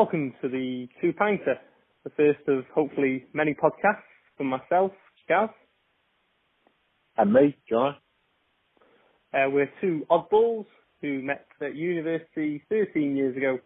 [0.00, 1.56] Welcome to the Two Pinter,
[2.04, 4.92] the first of hopefully many podcasts from myself,
[5.28, 5.48] Gav.
[7.16, 7.96] And me, John.
[9.34, 10.66] Uh, we're two oddballs
[11.02, 13.58] who met at university 13 years ago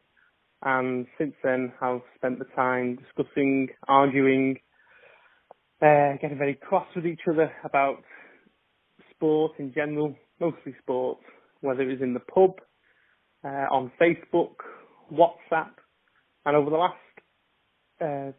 [0.62, 4.57] and since then have spent the time discussing, arguing,
[5.82, 8.03] uh, getting very cross with each other about
[9.11, 11.18] sport in general, mostly sport,
[11.61, 12.53] whether it was in the pub,
[13.44, 14.54] uh, on Facebook,
[15.12, 15.72] WhatsApp,
[16.45, 16.96] and over the last
[18.01, 18.32] uh,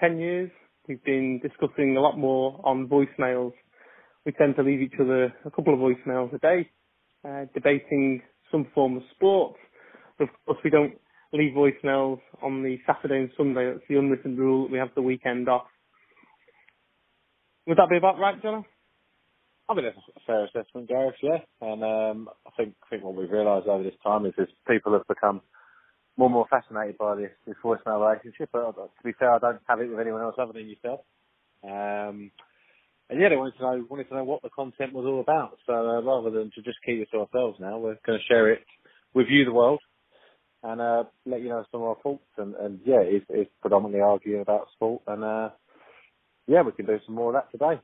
[0.00, 0.50] 10 years,
[0.88, 3.52] we've been discussing a lot more on voicemails.
[4.24, 6.70] We tend to leave each other a couple of voicemails a day,
[7.26, 9.56] uh, debating some form of sport.
[10.20, 10.94] Of course, we don't
[11.32, 13.70] leave voicemails on the Saturday and Sunday.
[13.70, 15.66] That's the unwritten rule that we have the weekend off.
[17.66, 18.64] Would that be about right, John?
[19.68, 21.38] I mean, that's a fair assessment, Gareth, yeah.
[21.60, 25.06] And um, I think think what we've realised over this time is that people have
[25.08, 25.40] become
[26.16, 28.50] more and more fascinated by this, this voicemail relationship.
[28.52, 31.00] But to be fair, I don't have it with anyone else other than yourself.
[31.62, 32.30] Um,
[33.08, 35.58] and yeah, they wanted to know wanted to know what the content was all about.
[35.66, 38.52] So uh, rather than to just keep it to ourselves now, we're going to share
[38.52, 38.64] it
[39.14, 39.80] with you, the world,
[40.62, 42.26] and uh, let you know some of our thoughts.
[42.36, 45.02] And, and yeah, it's, it's predominantly arguing about sport.
[45.06, 45.50] And uh,
[46.46, 47.80] yeah, we can do some more of that today.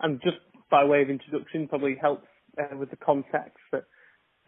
[0.00, 0.36] And just
[0.70, 2.26] by way of introduction, probably helps
[2.58, 3.84] uh, with the context that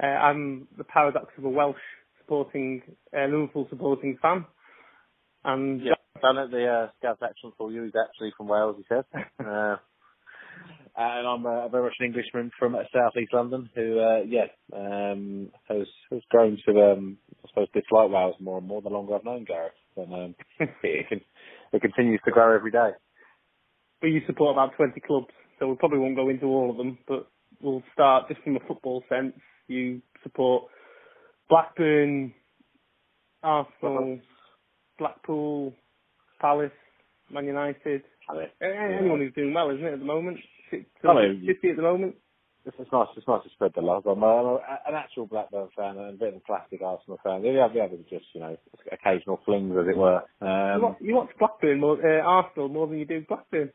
[0.03, 1.77] uh, I'm the paradox of a Welsh
[2.23, 2.83] supporting
[3.17, 4.47] uh, Liverpool supporting fan.
[5.45, 8.84] And yeah, down at the uh, Scouts Action for you, he's actually from Wales, he
[8.89, 9.05] says.
[9.14, 9.77] uh,
[10.97, 14.47] and I'm a, a very much an Englishman from South East London who, uh, yeah,
[14.75, 19.17] um, has has grown to, um, I suppose, dislike Wales more and more the longer
[19.17, 19.73] I've known Gareth.
[19.97, 21.23] And um, it, it,
[21.73, 22.91] it continues to grow every day.
[24.01, 26.98] But you support about 20 clubs, so we probably won't go into all of them,
[27.07, 27.29] but
[27.61, 29.34] we'll start just from a football sense.
[29.69, 30.64] You support
[31.48, 32.33] Blackburn,
[33.43, 34.21] Arsenal,
[34.98, 35.75] Blackpool,
[36.41, 36.71] Palace,
[37.31, 38.03] Man United.
[38.61, 40.39] Anyone who's doing well, isn't it, at the moment?
[40.70, 40.86] City
[41.70, 42.14] at the moment.
[42.64, 43.08] It's, it's nice.
[43.17, 44.07] It's nice to spread the love.
[44.07, 44.55] I'm, a,
[44.86, 47.42] an actual Blackburn fan and a bit of a classic Arsenal fan.
[47.42, 48.57] The other, the other just you know
[48.92, 50.23] occasional flings, as it were.
[50.41, 53.73] Um, you, watch, you watch Blackburn more, uh, Arsenal more than you do Blackburn.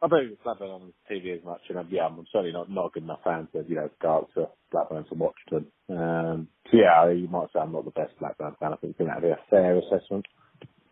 [0.00, 3.02] I do Blackburn on TV as much, and yeah, I'm certainly not not a good
[3.02, 5.66] enough fan to you know go out to Blackburn to watch them.
[5.90, 8.72] Um, so yeah, you might say I'm not the best Blackburn fan.
[8.72, 10.26] I think that'd be a fair assessment.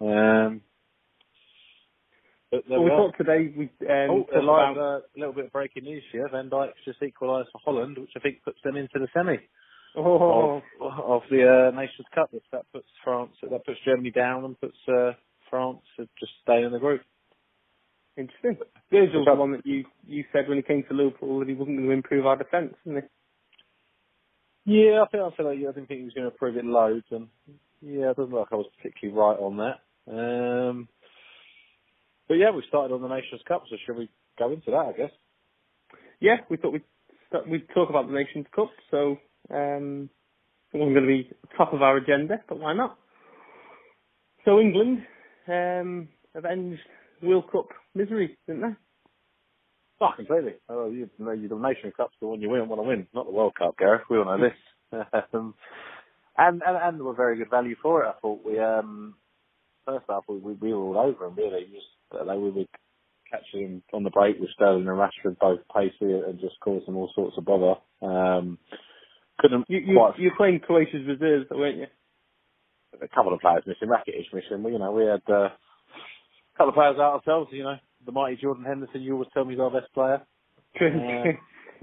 [0.01, 0.61] Um,
[2.51, 5.85] but well, we, we thought today we um, oh, a uh, little bit of breaking
[5.85, 6.29] news here.
[6.31, 9.37] Van Dijk's just equalised for Holland, which I think puts them into the semi
[9.97, 10.63] oh.
[10.81, 12.31] of, of the uh, Nations Cup.
[12.53, 15.13] That puts France, that puts Germany down, and puts uh,
[15.51, 17.03] France just staying in the group.
[18.17, 18.57] Interesting.
[18.91, 21.77] Virgil's the one that you you said when he came to Liverpool that he wasn't
[21.77, 23.03] going to improve our defence, isn't
[24.65, 24.81] he?
[24.81, 26.65] Yeah, I think I feel like I didn't think he was going to improve it
[26.65, 27.29] loads, and
[27.83, 29.79] yeah, it doesn't look like I was particularly right on that.
[30.11, 30.89] Um,
[32.29, 34.77] but yeah, we started on the Nations Cup, so should we go into that?
[34.77, 35.11] I guess.
[36.21, 36.83] Yeah, we thought we'd
[37.29, 39.19] start, we'd talk about the Nations Cup, so
[39.51, 40.11] um,
[40.73, 42.99] it wasn't going to be top of our agenda, but why not?
[44.45, 45.03] So England
[45.49, 46.81] um, avenged
[47.23, 48.77] World Cup misery, didn't they?
[49.99, 50.27] Fucking.
[50.31, 50.59] Oh, completely.
[50.69, 53.33] Oh, you know, the Nation Cup's the one you win, want to win, not the
[53.33, 54.03] World Cup, Gareth.
[54.11, 55.03] We all know this.
[55.33, 55.55] um,
[56.37, 58.09] and, and and were very good value for it.
[58.09, 59.15] I thought we um
[59.87, 61.65] first half we we were all over them really.
[61.73, 62.65] Just they we were
[63.31, 67.11] catching them on the break with Sterling and Rashford both pacey and just causing all
[67.15, 67.75] sorts of bother.
[68.03, 68.59] Um,
[69.39, 70.19] couldn't you you, quite...
[70.19, 71.87] you playing Croatia's reserves, weren't you?
[73.03, 74.63] A couple of players missing, Rakitic missing.
[74.63, 75.49] We, you know, we had uh,
[76.57, 77.51] a couple of players out ourselves.
[77.53, 79.03] You know, the mighty Jordan Henderson.
[79.03, 80.23] You always tell me he's our best player.
[80.79, 81.33] Uh,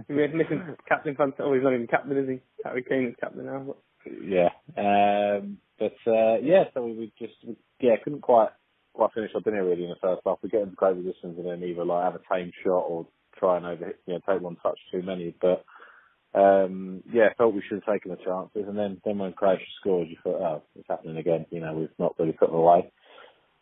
[0.10, 1.46] We're missing Captain Fantastic.
[1.46, 2.42] Oh, he's not even captain, is he?
[2.64, 3.66] Harry Kane is captain now.
[3.68, 3.78] But...
[4.26, 8.50] Yeah, um, but uh, yeah, so we, we just we, yeah couldn't quite
[8.94, 10.40] quite finish our dinner really in the first half.
[10.42, 13.08] We get into great positions and then either like have a tame shot or
[13.38, 15.36] try and over you know take one touch too many.
[15.40, 15.64] But
[16.34, 18.66] um, yeah, felt we should have taken the chances.
[18.68, 21.46] And then then when Croatia scored, you thought, oh, it's happening again.
[21.50, 22.92] You know, we've not really put them away.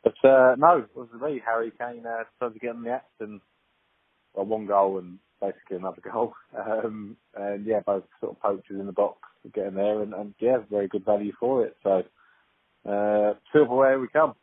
[0.03, 1.41] But uh, no, it was me.
[1.45, 3.39] Harry Kane uh, decided to get in the act and
[4.33, 6.33] well, one goal and basically another goal.
[6.57, 9.19] Um, and yeah, both sort of poachers in the box
[9.53, 11.75] getting there, and, and yeah, very good value for it.
[11.83, 12.03] So
[12.87, 14.33] uh, silverware we come.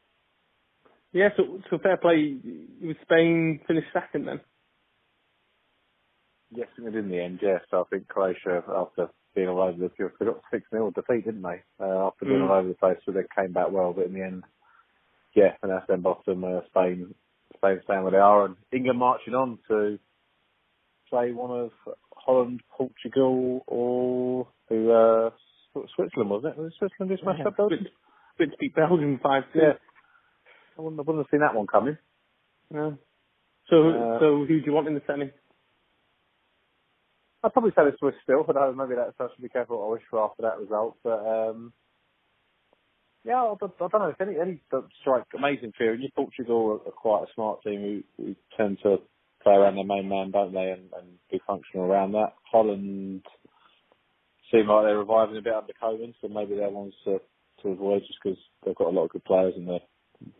[1.12, 2.36] Yeah, so so fair play.
[2.82, 4.40] With Spain finished second then.
[6.50, 7.40] Yes, it in the end.
[7.42, 11.24] Yes, I think Croatia after being all over the field, they got six 0 defeat,
[11.26, 11.62] didn't they?
[11.78, 12.48] Uh, after being mm.
[12.48, 14.44] all over the place, so they came back well, but in the end,
[15.38, 17.14] yeah, and that's then bottom uh, Spain,
[17.56, 19.98] Spain staying where they are, and England marching on to
[21.08, 21.70] play one of
[22.14, 25.30] Holland, Portugal, or who uh,
[25.94, 26.58] Switzerland, wasn't it?
[26.58, 27.86] Was it Switzerland who smashed Yeah, up Belgium?
[28.38, 29.60] Good to beat Belgium five two.
[29.60, 29.72] Yeah.
[30.76, 31.96] I wouldn't, I wouldn't have seen that one coming.
[32.72, 32.92] Yeah.
[33.70, 35.30] So Uh, so who do you want in the semi?
[37.44, 39.86] I'd probably say the Swiss still, but uh, maybe that's I should be careful what
[39.86, 40.96] I wish for after that result.
[41.04, 41.72] But um,
[43.24, 44.60] yeah, I, don't- I don't know if any any
[45.00, 45.92] strike amazing fear.
[45.92, 48.98] And Portugal are, are quite a smart team who, who tend to
[49.42, 52.34] play around their main man, don't they, and, and be functional around that.
[52.50, 53.22] Holland
[54.50, 57.20] seem like they're reviving a bit under Koeman, so maybe they're ones to
[57.62, 59.80] to avoid just because they've got a lot of good players and they're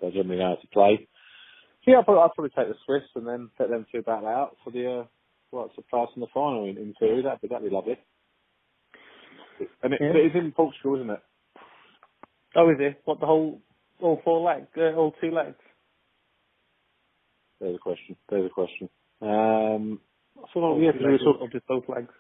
[0.01, 1.09] they generally know how to play.
[1.85, 4.29] So yeah, I'd probably, I'd probably take the Swiss and then let them two battle
[4.29, 5.05] out for the uh,
[5.53, 7.23] well, it's a place in the final in, in theory.
[7.23, 7.99] That'd be that'd be lovely.
[9.83, 10.11] And it, Yeah.
[10.11, 11.23] it is in Portugal, isn't it?
[12.59, 13.01] Oh, is it?
[13.05, 13.61] What the whole
[14.01, 15.55] all four legs, uh, all two legs?
[17.61, 18.17] There's a question.
[18.29, 18.89] There's a question.
[19.23, 20.01] Um,
[20.53, 22.13] so yeah, we were legs, talking, just both legs?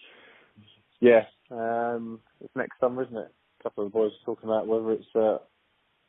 [1.00, 1.22] yeah.
[1.50, 3.32] Um, it's next summer, isn't it?
[3.60, 5.38] A couple of the boys were talking about whether it's uh,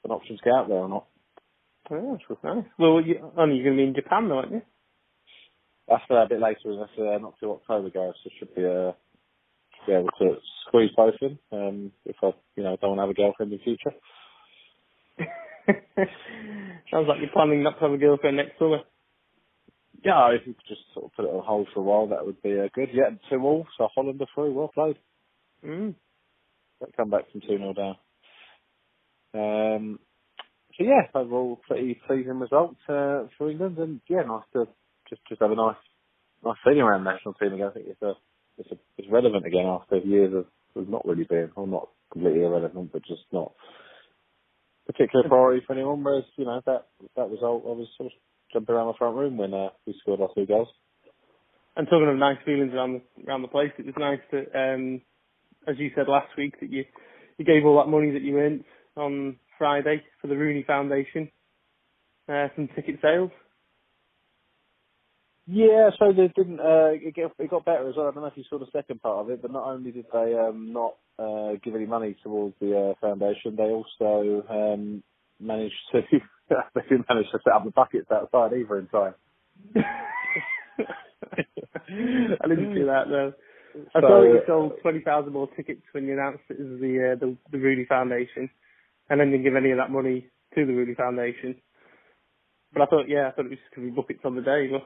[0.04, 1.06] an option to get out there or not.
[1.92, 2.66] Oh, that's nice.
[2.78, 4.62] Well, you, only you're going to be in Japan, though, aren't you?
[5.88, 8.16] That's uh, a bit later, and that's uh, not till October, guys.
[8.24, 8.92] So should be uh,
[9.86, 10.38] be able to
[10.68, 11.40] squeeze both in.
[11.52, 13.96] Um, if I, you know, don't want to have a girlfriend in the future.
[16.92, 18.80] Sounds like you're planning not to have a girlfriend next summer.
[20.04, 22.26] Yeah, if you could just sort of put it on hold for a while, that
[22.26, 22.90] would be uh, good.
[22.94, 23.66] Yeah, two all.
[23.78, 24.54] So Holland are through.
[24.54, 24.98] Well played.
[25.66, 25.96] Mm.
[26.98, 27.96] Come back from 2 0 down.
[29.34, 30.00] Um,
[30.78, 34.66] so yeah, overall pretty pleasing result uh, for England, and yeah, nice to
[35.10, 35.76] just just have a nice
[36.44, 37.68] nice feeling around the national team again.
[37.70, 38.14] I think it's a
[38.58, 40.46] it's a, it's relevant again after years of,
[40.82, 43.54] of not really being, or not completely irrelevant, but just not
[44.86, 46.04] particular priority for anyone.
[46.04, 48.14] Whereas you know that that result, I was sort of
[48.54, 50.68] jumping around the front room when uh, we scored our two goals.
[51.76, 55.02] And talking of nice feelings around the around the place, it was nice that, um,
[55.68, 56.86] as you said last week, that you
[57.38, 58.64] you gave all that money that you earned
[58.96, 61.30] on Friday for the Rooney Foundation,
[62.30, 63.32] uh, some ticket sales.
[65.48, 66.60] Yeah, so they didn't.
[66.60, 68.08] Uh, it, got, it got better as well.
[68.08, 70.06] I don't know if you saw the second part of it, but not only did
[70.12, 75.04] they um, not uh, give any money towards the uh, foundation, they also um,
[75.40, 76.02] managed to.
[76.50, 79.14] they didn't manage to set up the buckets outside either in time.
[82.42, 83.34] I didn't see that though.
[83.94, 86.54] I So, saw that you uh, sold twenty thousand more tickets when you announced it
[86.60, 88.50] as the, uh, the the Rooney Foundation,
[89.10, 91.56] and then didn't give any of that money to the Rooney Foundation.
[92.74, 94.42] But I thought, yeah, I thought it was just going to be buckets on the
[94.42, 94.68] day.
[94.72, 94.84] But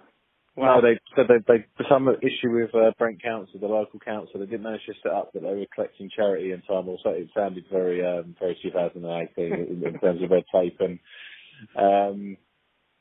[0.65, 4.39] No, they said they, they for some issue with uh, Brent Council, the local council,
[4.39, 6.87] they didn't manage to set up that they were collecting charity in time.
[6.87, 10.99] Also, it sounded very um, very 2018 in, terms of red tape, and
[11.77, 12.37] um,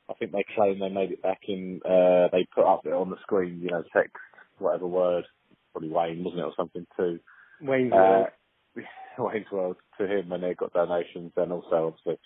[0.08, 1.80] I think they claim they made it back in.
[1.84, 4.14] Uh, they put up it on the screen, you know, text
[4.58, 5.24] whatever word,
[5.72, 7.20] probably Wayne wasn't it or something too.
[7.60, 8.28] Wayne's Uh, World.
[9.18, 12.18] Wayne's World to him when they got donations, and also obviously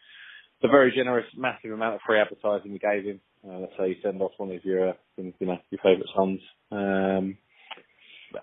[0.63, 3.21] the very generous, massive amount of free advertising you gave him.
[3.49, 6.41] Uh, let's say you send off one of your, uh, you know, your favourite sons.
[6.73, 7.39] Um,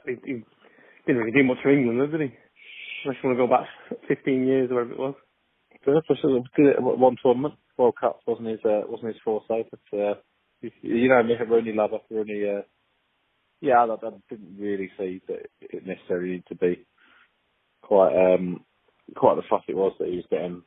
[0.06, 0.34] he, he
[1.07, 2.36] didn't really do much for England, did he?
[3.06, 3.68] Unless you want to go back
[4.10, 5.16] 15 years or whatever it was.
[5.86, 7.56] Philip was sort of good at one tournament.
[7.78, 10.16] World Cup wasn't his uh, wasn't his forte, but uh,
[10.62, 12.00] you- you know Rooney lover.
[12.12, 12.62] Rooney, uh,
[13.62, 16.86] yeah, I, I didn't really see that it necessarily needed to be
[17.81, 18.65] quite um
[19.15, 20.63] quite the fuss it was that he was getting.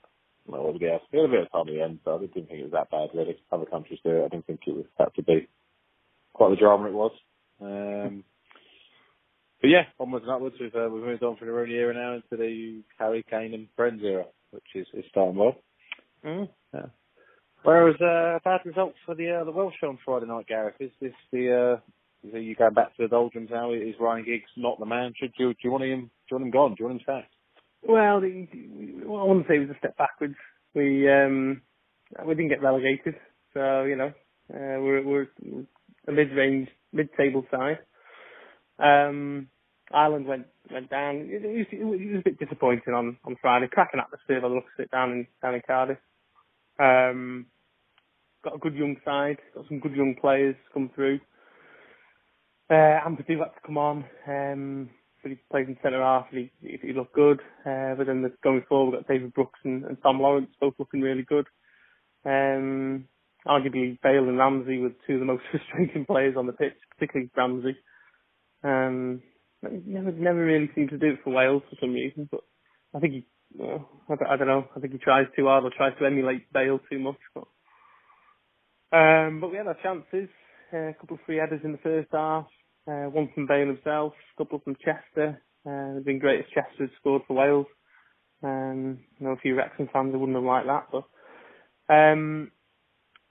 [0.46, 1.00] Well, what did he have?
[1.10, 2.72] He had a bit of time at the end, but I didn't think it was
[2.72, 3.36] that bad really.
[3.50, 4.24] Other countries do it.
[4.24, 5.48] I didn't think it was had to be
[6.32, 7.12] quite the drama it was.
[7.60, 8.24] Um,
[9.60, 10.56] but yeah, onwards and upwards.
[10.60, 13.68] We've uh, we've moved on from the Rooney era now into the Harry Kane and
[13.76, 15.54] Friends era, which is, is starting well.
[16.24, 16.48] Mm.
[17.62, 20.74] Whereas uh, a bad result for the uh, the Welsh on Friday night, Gareth.
[20.80, 23.72] Is this the uh, is you going back to the doldrums now?
[23.72, 25.12] Is Ryan Giggs not the man?
[25.16, 26.00] Should do, do you want him?
[26.00, 26.70] Do you want him gone?
[26.70, 27.31] Do you want him sacked?
[27.82, 28.48] Well, the,
[29.04, 30.36] I wouldn't say it was a step backwards.
[30.74, 31.62] We um
[32.26, 33.16] we didn't get relegated,
[33.54, 34.12] so you know
[34.52, 35.28] uh, we're we're
[36.08, 37.78] a mid-range, mid-table side.
[38.78, 39.48] Um,
[39.92, 41.28] Ireland went went down.
[41.30, 43.68] It, it, was, it was a bit disappointing on on Friday.
[43.68, 45.98] Cracking atmosphere by the looks of it down in down in Cardiff.
[46.78, 47.46] Um,
[48.44, 49.38] got a good young side.
[49.54, 51.20] Got some good young players come through.
[52.70, 54.04] Uh, Ampadu had to come on.
[54.26, 54.90] Um,
[55.30, 57.40] he plays in centre half and he, he, looked good.
[57.64, 60.74] Uh, but then the, going forward, we've got David Brooks and, and Tom Lawrence both
[60.78, 61.46] looking really good.
[62.24, 63.06] Um,
[63.46, 67.30] arguably Bale and Ramsey were two of the most frustrating players on the pitch, particularly
[67.36, 67.76] Ramsey.
[68.64, 69.22] Um,
[69.62, 72.40] never, never really seemed to do it for Wales for some reason, but
[72.94, 75.70] I think he, well, I, I don't know, I think he tries too hard or
[75.76, 77.18] tries to emulate Bale too much.
[77.34, 77.44] But,
[78.96, 80.28] um, but we had our chances.
[80.72, 82.46] Uh, a couple of free headers in the first half.
[82.88, 85.40] Uh, one from Bale himself, a couple from Chester.
[85.64, 87.66] Uh, they've been great as Chester had scored for Wales.
[88.42, 91.04] Um, know a few Wrexham fans wouldn't have liked that, but
[91.94, 92.50] um,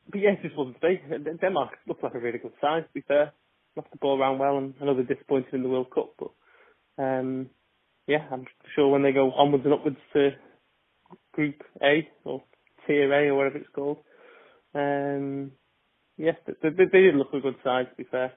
[0.10, 1.38] but yeah, it just wasn't to be.
[1.42, 3.34] Denmark looked like a really good side, to be fair.
[3.76, 6.32] Left the ball around well, and I know they're disappointed in the World Cup, but
[7.04, 7.50] um,
[8.08, 10.32] yeah, I'm sure when they go onwards and upwards to
[11.34, 12.44] Group A or
[12.88, 13.98] Tier A or whatever it's called,
[14.76, 15.52] um,
[16.18, 18.34] yes, they, they, they did look a good side, to be fair.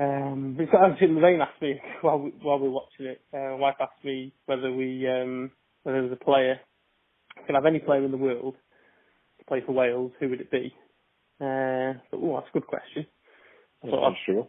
[0.00, 3.20] Um, but actually, Lorraine asked me while we, while we were watching it.
[3.34, 5.50] Uh, wife asked me whether we um,
[5.82, 6.58] whether there was a player
[7.46, 8.54] could have any player in the world
[9.38, 10.12] to play for Wales.
[10.20, 10.74] Who would it be?
[11.40, 13.06] Uh, oh, that's a good question.
[13.84, 14.48] Yeah, I'm sure.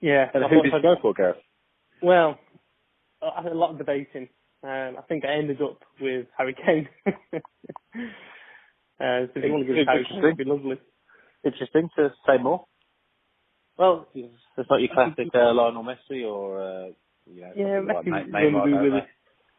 [0.00, 0.26] Yeah.
[0.34, 1.36] And I who thought did you go for, Gareth?
[2.02, 2.38] Well,
[3.22, 4.28] I had a lot of debating.
[4.62, 6.88] Um, I think I ended up with Harry Kane.
[7.06, 7.10] uh,
[9.00, 10.80] so if you want to give it Harry Kane, it'd be lovely.
[11.44, 12.66] Interesting to say more.
[13.78, 14.06] Well,
[14.58, 16.86] It's not your classic uh, Lionel Messi or uh,
[17.26, 18.64] you know, yeah, like Messi Neymar.
[18.64, 19.04] be don't with.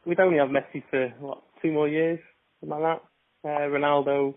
[0.05, 2.19] We'd only have Messi for what two more years,
[2.59, 2.99] something like
[3.43, 3.49] that.
[3.49, 4.35] Uh, Ronaldo,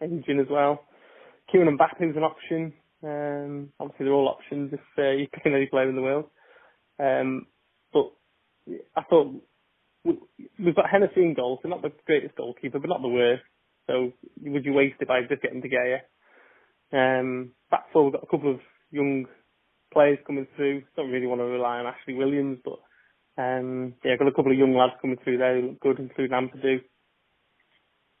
[0.00, 0.84] engine as well.
[1.52, 2.72] Kylian Mbappe's an option.
[3.02, 6.26] Um, obviously, they're all options if uh, you're picking any player in the world.
[6.98, 7.46] Um,
[7.92, 8.12] but
[8.96, 9.34] I thought
[10.04, 10.18] we-
[10.58, 13.42] we've got Hennessy in goal, so not the greatest goalkeeper, but not the worst.
[13.86, 14.12] So
[14.42, 16.00] would you waste it by just getting De Gea?
[16.92, 19.26] Um, back four, we've got a couple of young
[19.92, 20.82] players coming through.
[20.96, 22.78] Don't really want to rely on Ashley Williams, but
[23.40, 26.36] um, yeah, got a couple of young lads coming through there who look good, including
[26.36, 26.80] Ampadu.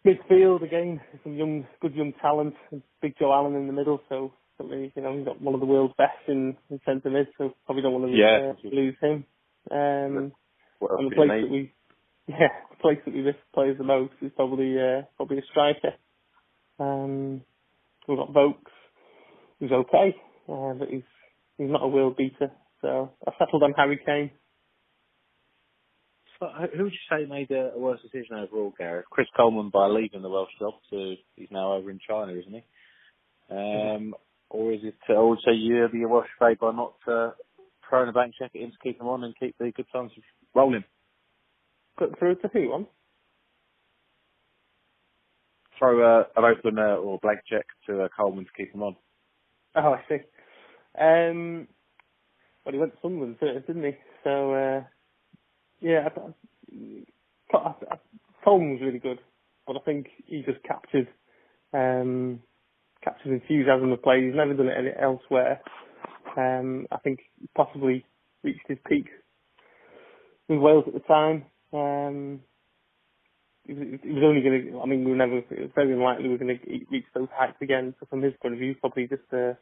[0.06, 2.54] Midfield again, some young, good young talent.
[3.02, 5.66] Big Joe Allen in the middle, so something you know he's got one of the
[5.66, 8.52] world's best in, in centre mid, so probably don't want to Yeah.
[8.52, 9.24] uh, lose him.
[9.70, 10.32] Um,
[10.98, 11.72] and the place that we,
[12.28, 15.92] yeah, the place that we miss players the most is probably uh, probably a striker.
[16.78, 17.42] Um,
[18.08, 18.72] we've got Vokes,
[19.58, 20.16] who's okay,
[20.50, 21.02] uh, but he's
[21.58, 22.50] he's not a world beater.
[22.80, 24.30] So I settled on Harry Kane.
[26.38, 29.04] So, who would you say made a, a worse decision overall, Gareth?
[29.10, 32.64] Chris Coleman by leaving the Welsh job to he's now over in China, isn't he?
[33.50, 34.14] Um,
[34.48, 34.94] or is it?
[35.10, 37.32] Or would you say you're the Welsh fade by not uh,
[37.88, 40.12] throwing a bank check in to keep him on and keep the good times
[40.54, 40.84] rolling?
[41.98, 42.86] Put through to who one?
[45.78, 48.96] Throw uh, an open uh, or blank check to uh, Coleman to keep him on.
[49.76, 50.22] Oh, I see.
[50.98, 51.68] Um,
[52.64, 53.96] well, he went to Sunderland didn't he?
[54.24, 54.84] So uh,
[55.80, 56.08] yeah,
[57.52, 57.96] I, I, I,
[58.44, 59.18] Coleman was really good,
[59.66, 61.08] but I think he just captured
[61.72, 62.40] um,
[63.02, 64.24] captured enthusiasm of play.
[64.24, 65.60] He's never done it elsewhere.
[66.36, 68.04] Um, I think he possibly
[68.42, 69.06] reached his peak
[70.48, 71.44] with Wales at the time.
[71.72, 72.40] Um,
[73.66, 74.80] it was, it was only going to.
[74.80, 75.38] I mean, we were never.
[75.38, 77.94] It was very unlikely we were going to reach those heights again.
[78.00, 79.56] So from his point of view, probably just a,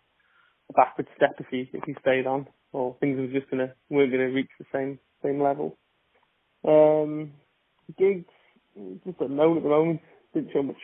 [0.70, 4.12] a backward step if he if he stayed on, or things were just to weren't
[4.12, 5.76] to reach the same same level.
[6.66, 7.32] Um,
[7.98, 8.26] Giggs
[9.06, 10.00] just unknown at the moment.
[10.34, 10.76] Didn't show much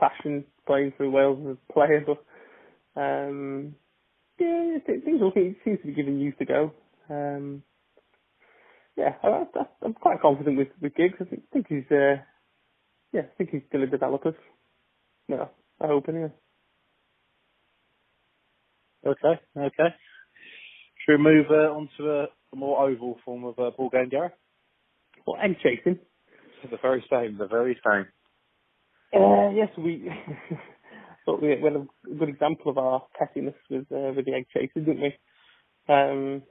[0.00, 2.36] passion playing for Wales as a player, but
[3.00, 3.74] um,
[4.40, 5.56] yeah, th- things looking.
[5.64, 6.72] Seems to be giving youth to go.
[7.10, 7.62] Um,
[8.96, 9.44] yeah, I,
[9.82, 11.16] I'm quite confident with with Giggs.
[11.20, 12.16] I think, think he's uh,
[13.12, 14.34] yeah, I think he's going to develop us.
[15.28, 15.50] No,
[15.80, 16.32] I hope anyway.
[19.08, 19.94] Okay, okay.
[21.06, 22.22] Should we move uh, on to a,
[22.52, 24.32] a more oval form of uh, ball game, Gareth?
[25.26, 25.98] Well, egg chasing.
[26.70, 28.06] The very same, the very same.
[29.14, 30.10] Uh, yes, we
[31.24, 31.86] thought we had a
[32.18, 35.14] good example of our pettiness with uh, with the egg chasers, didn't we?
[35.88, 36.42] Um,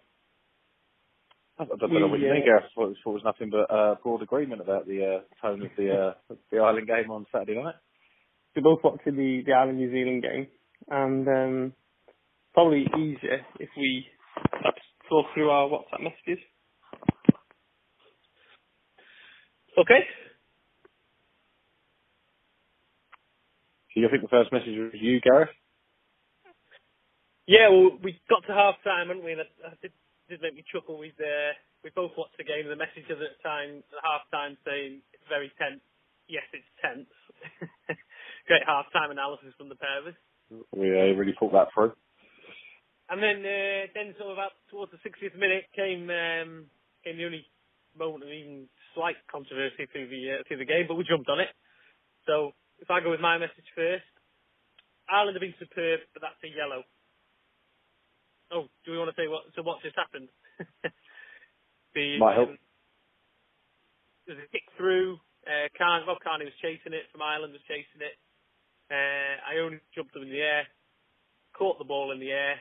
[1.59, 2.63] I don't know what you We, think, uh, Gareth.
[2.65, 5.45] I thought it was- thought it was nothing but uh, broad agreement about the uh,
[5.47, 7.75] tone of the uh, the Ireland game on Saturday night.
[8.55, 9.11] we both watched the
[9.45, 10.47] the Ireland New Zealand game,
[10.89, 11.73] and um,
[12.57, 14.01] probably easier if we
[14.49, 16.41] perhaps talk through our WhatsApp messages.
[19.77, 20.01] Okay.
[23.93, 25.53] Do you think the first message was you, Gareth?
[27.45, 29.37] Yeah, well, we got to half time, hadn't we?
[29.37, 29.93] That, that did,
[30.25, 30.97] did make me chuckle.
[30.97, 31.53] We uh,
[31.85, 35.05] we both watched the game, and the message at the time, at half time, saying
[35.13, 35.85] it's very tense.
[36.25, 37.05] Yes, it's tense.
[38.49, 40.17] Great half time analysis from the pair of us.
[40.73, 41.93] We uh, really thought that through.
[43.09, 46.67] And then uh, then sort of up towards the 60th minute came um,
[47.03, 47.47] came the only
[47.95, 51.39] moment of even slight controversy through the uh, through the game, but we jumped on
[51.39, 51.49] it.
[52.27, 54.03] So if I go with my message first,
[55.07, 56.83] Ireland have been superb, but that's a yellow.
[58.51, 59.47] Oh, do we want to say what?
[59.55, 60.27] So what just happened?
[61.95, 62.49] the Might help.
[62.49, 62.57] um,
[64.27, 65.15] there's a kick through.
[65.47, 68.19] Uh, Kearney, Rob Kearney was chasing it from Ireland, was chasing it.
[68.91, 70.67] Uh, I only jumped up in the air,
[71.55, 72.59] caught the ball in the air.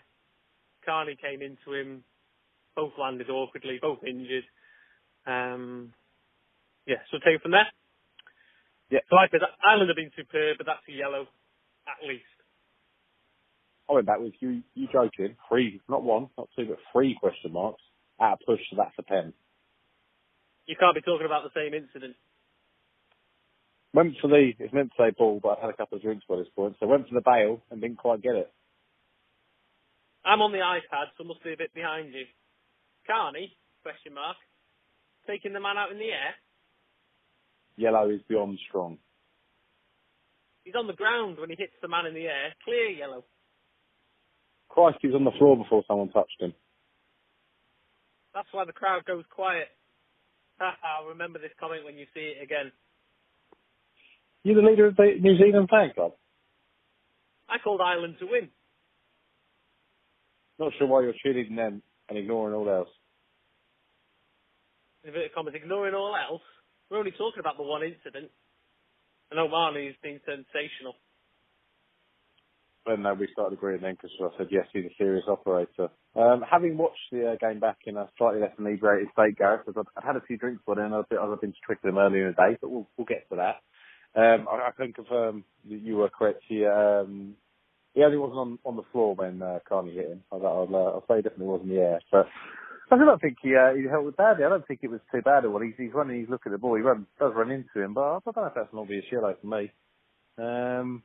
[0.87, 2.05] Kearney came into him,
[2.75, 4.45] both landed awkwardly, both injured.
[5.27, 5.93] Um,
[6.87, 7.67] yeah, so take it from there.
[8.91, 9.01] Yeah.
[9.11, 11.27] So like I said, Ireland have been superb, but that's a yellow,
[11.87, 12.25] at least.
[13.89, 14.63] I went back with you.
[14.75, 15.37] You joking?
[15.49, 17.83] Three, not one, not two, but three question marks.
[18.21, 19.35] At a push, so that's a pen.
[20.67, 22.17] You can't be talking about the same incident.
[23.93, 24.53] Went for the.
[24.59, 26.77] It's meant to say ball, but I had a couple of drinks by this point,
[26.81, 28.53] so went for the bail and didn't quite get it.
[30.27, 32.27] I'm on the iPad, so must be a bit behind you.
[33.07, 34.37] Kearney, question mark,
[35.27, 36.35] taking the man out in the air.
[37.77, 38.99] Yellow is beyond strong.
[40.65, 42.51] He's on the ground when he hits the man in the air.
[42.65, 43.25] Clear yellow.
[44.69, 46.53] Christ, he was on the floor before someone touched him.
[48.35, 49.69] That's why the crowd goes quiet.
[50.61, 52.73] I'll remember this comment when you see it again.
[54.43, 56.13] You're the leader of the New Zealand fan club.
[57.49, 58.49] I called Ireland to win.
[60.59, 62.89] Not sure why you're cheerleading them and ignoring all else.
[65.05, 66.43] Inverted commas, ignoring all else.
[66.91, 68.31] We're only talking about the one incident.
[69.31, 70.95] And O'Mahony's been sensational.
[72.85, 75.89] But no, we started agreeing then because I said yes, he's a serious operator.
[76.15, 79.85] Um, having watched the uh, game back in a slightly less inebriated state, Gareth, because
[79.85, 82.29] I've, I've had a few drinks by then, I've been, I've been to Twickenham earlier
[82.29, 83.57] in the day, but we'll, we'll get to that.
[84.19, 86.43] Um, I, I can confirm that you were correct.
[86.49, 87.35] He, um,
[87.97, 90.23] he only wasn't on, on the floor when uh, Kearney hit him.
[90.31, 92.01] I'll, I'll, uh, I'll say he definitely was in the air.
[92.13, 92.27] But
[92.93, 94.45] I don't think he, uh, he held it badly.
[94.45, 95.61] I don't think it was too bad at all.
[95.61, 96.77] He's, he's running, he's looking at the ball.
[96.77, 99.35] He run, does run into him, but I don't know if that's an obvious yellow
[99.41, 99.73] for me.
[100.39, 101.03] Um,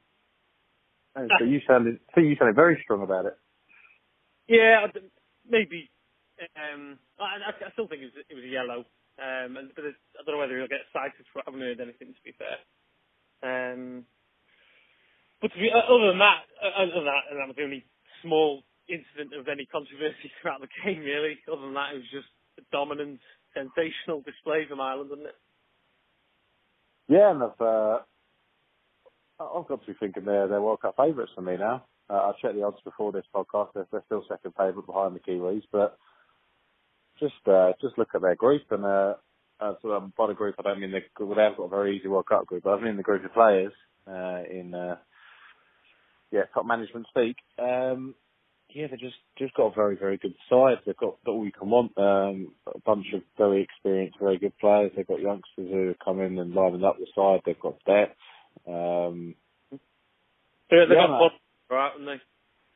[1.16, 3.38] so you sounded, so you sounded very strong about it.
[4.48, 4.88] Yeah,
[5.50, 5.90] maybe.
[6.58, 8.86] Um, I, I, I still think it was, it was a yellow.
[9.22, 11.40] Um, but I don't know whether he'll get cited for.
[11.40, 12.58] I haven't heard anything to be fair.
[13.44, 14.06] Um,
[15.42, 17.64] but to be, uh, other than that, uh, other than that, and that was the
[17.64, 17.86] only
[18.22, 21.02] small incident of any controversy throughout the game.
[21.02, 22.30] Really, other than that, it was just
[22.60, 23.20] a dominant,
[23.54, 25.40] sensational display from Ireland, wasn't it?
[27.10, 28.00] Yeah, and I've, uh,
[29.42, 31.84] I've got to be thinking they're, they're World Cup favourites for me now.
[32.10, 33.70] Uh, I checked the odds before this podcast.
[33.74, 35.98] They're, they're still second favourite behind the Kiwis, but
[37.20, 39.14] just uh, just look at their group and uh,
[39.60, 39.74] uh,
[40.18, 42.26] by the group I don't mean they well, they have got a very easy World
[42.28, 43.74] Cup group, but I mean the group of players
[44.08, 44.96] uh, in uh,
[46.32, 47.38] yeah top management speak.
[47.60, 48.16] Um,
[48.74, 50.80] yeah, they just just got a very very good side.
[50.86, 51.98] They've got all you can want.
[51.98, 54.92] Um, a bunch of very experienced, very good players.
[54.96, 57.42] They've got youngsters who come in and liven up the side.
[57.46, 58.18] They've got depth.
[58.68, 59.36] Um,
[60.72, 61.32] They, they Yeah, got one
[61.72, 62.20] right, and they.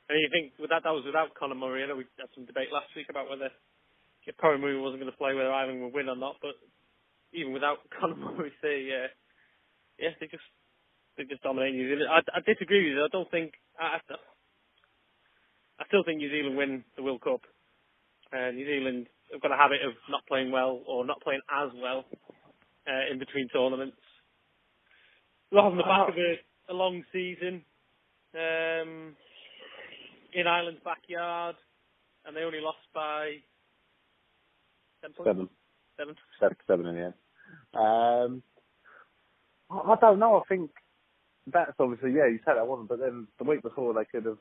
[0.09, 1.83] And you think with that that was without Conor Murray.
[1.83, 3.49] I know we had some debate last week about whether
[4.27, 6.37] if Conor Murray wasn't going to play, whether Ireland would win or not.
[6.41, 6.55] But
[7.33, 9.09] even without Conor Murray, they uh,
[9.99, 10.45] yeah, they just
[11.17, 12.09] they just dominate New Zealand.
[12.11, 13.03] I, I disagree with you.
[13.03, 13.99] I don't think I,
[15.79, 17.41] I still think New Zealand win the World Cup.
[18.33, 21.69] Uh, New Zealand have got a habit of not playing well or not playing as
[21.81, 22.05] well
[22.87, 23.97] uh, in between tournaments.
[25.51, 27.61] Rather on the back of a, a long season
[28.33, 29.15] um,
[30.33, 31.55] in Ireland's backyard,
[32.25, 33.37] and they only lost by
[35.01, 35.49] seven.
[35.97, 36.15] Seven.
[36.39, 37.13] seven, seven in the end.
[37.73, 38.43] Um,
[39.69, 40.37] I don't know.
[40.37, 40.71] I think
[41.51, 42.27] that's obviously yeah.
[42.27, 44.37] You said that wasn't, but then the week before they could have,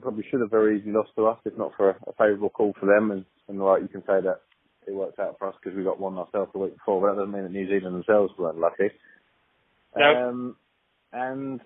[0.00, 2.74] probably should have very easily lost to us if not for a, a favourable call
[2.78, 3.10] for them.
[3.10, 4.40] And, and like you can say that
[4.86, 7.20] it worked out for us because we got one ourselves the week before, but that
[7.20, 8.90] doesn't mean that New Zealand themselves were unlucky.
[9.96, 10.28] No.
[10.28, 10.56] Um,
[11.12, 11.60] and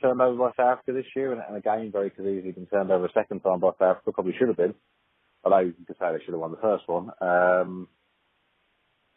[0.00, 2.90] turned over by South Africa this year, and, and again very could easily been turned
[2.90, 4.12] over a second time by South Africa.
[4.12, 4.74] Probably should have been,
[5.44, 7.10] although you could say they should have won the first one.
[7.20, 7.88] Um,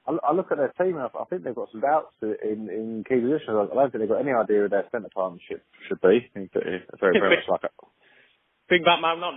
[0.07, 2.69] I, I look at their team and I, I think they've got some doubts in,
[2.69, 3.55] in key positions.
[3.55, 6.25] I don't think they've got any idea where their centre partnership should be.
[6.25, 7.71] I think that it's very, very much like a,
[8.69, 9.33] Big Batman, not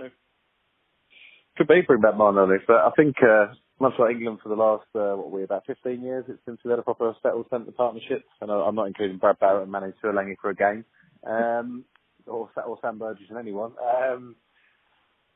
[1.57, 4.85] could be bring back Martinelli, but I think uh, much like England for the last
[4.95, 8.23] uh, what we about 15 years, it's since we had a proper settled centre partnership,
[8.41, 10.85] and I, I'm not including Brad Barritt and Manu Tuilagi for a game,
[11.27, 11.85] um,
[12.25, 13.73] or, or Sam Burgess and anyone.
[13.81, 14.35] Um,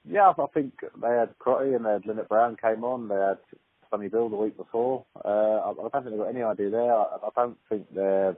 [0.10, 3.10] yeah, I think they had Crotty and they had Lienert-Brown came on.
[3.10, 3.40] They had
[3.90, 5.06] Sonny Bill the week before.
[5.24, 6.94] Uh, I, I don't think they've got any idea there.
[6.94, 8.36] I, I don't think their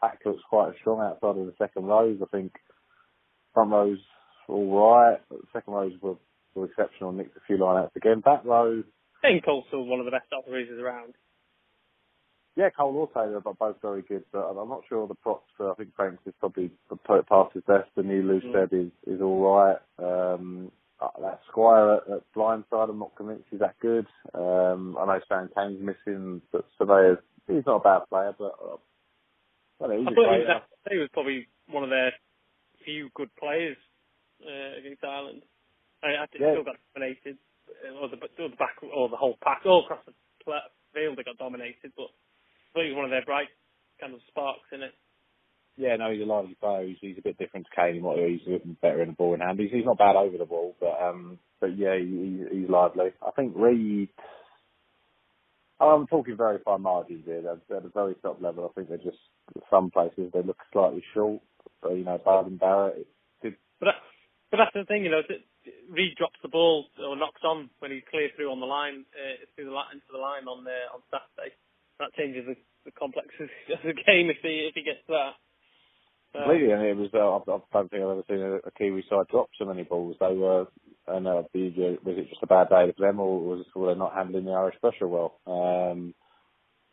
[0.00, 2.18] pack looks quite as strong outside of the second rows.
[2.22, 2.52] I think
[3.52, 3.98] front rows
[4.48, 5.18] all right.
[5.52, 6.16] Second rows were,
[6.54, 7.12] were exceptional.
[7.12, 8.20] Nicked a few lineouts again.
[8.20, 8.82] Back row,
[9.22, 11.14] I think Coles still one of the best operators around.
[12.56, 15.50] yeah, Cole or Taylor are both very good, but I'm not sure the props.
[15.58, 17.88] Uh, I think Franks is probably put past his best.
[17.96, 18.72] The new loose Mm.
[18.86, 19.78] is is all right.
[19.98, 24.06] Um, uh, that Squire at, at blindside, I'm not convinced he's that good.
[24.34, 28.76] Um, I know Sam Cane's missing, but Savea's he's not a bad player, but uh,
[29.78, 32.12] well, he's I a thought he was, he was probably one of their
[32.84, 33.76] few good players
[34.44, 35.42] uh, against Ireland.
[36.02, 36.52] I, I think Yeah.
[36.52, 37.38] still got dominated.
[38.00, 40.14] or the, or the back, or the whole pack, all across the
[40.94, 41.92] field they got dominated.
[41.96, 43.48] But I think he's one of their bright
[44.00, 44.94] kind of sparks in it.
[45.76, 46.86] Yeah, no, he's a lively player.
[46.86, 49.40] He's, he's a bit different to Cane he's a bit better in the ball in
[49.40, 49.58] hand.
[49.58, 53.10] He's, he's not bad over the ball, but um, but yeah, he, he's lively.
[53.26, 54.08] I think Read.
[55.80, 57.42] I'm talking very fine margins here.
[57.42, 58.64] They're at a very top level.
[58.64, 59.18] I think they're just
[59.68, 61.42] some places they look slightly short.
[61.82, 63.06] So, you know, Beauden Barrett.
[63.42, 63.52] But
[63.86, 64.00] that,
[64.50, 65.22] but that's the thing, you know.
[65.90, 69.42] Read drops the ball or knocks on when he's clear through on the line, uh,
[69.56, 71.52] through the into the line on uh, on Saturday.
[71.98, 75.36] That changes the, the complexity of the game if he if he gets that.
[76.34, 77.10] Completely, and it was.
[77.14, 80.16] Uh, I don't think I've ever seen a, a Kiwi side drop so many balls.
[80.18, 80.66] They were,
[81.06, 83.98] and uh, the, was it just a bad day for them, or was were they
[83.98, 85.38] not handling the Irish pressure well?
[85.46, 86.12] Um,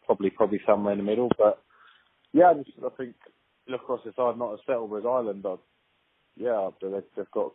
[0.06, 1.30] probably, probably somewhere in the middle.
[1.38, 1.60] But
[2.34, 3.15] yeah, I, just, I think
[3.67, 5.60] look across the side, not as settled as Ireland, but
[6.38, 7.54] yeah, they've, they've got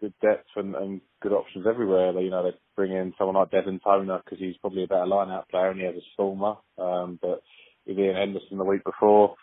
[0.00, 2.12] good depth and, and good options everywhere.
[2.12, 5.06] They, you know, they bring in someone like Devin Toner because he's probably a better
[5.06, 6.56] line-out player and he has a stormer.
[6.78, 7.42] Um, but
[7.86, 9.36] with Iain Henderson the week before,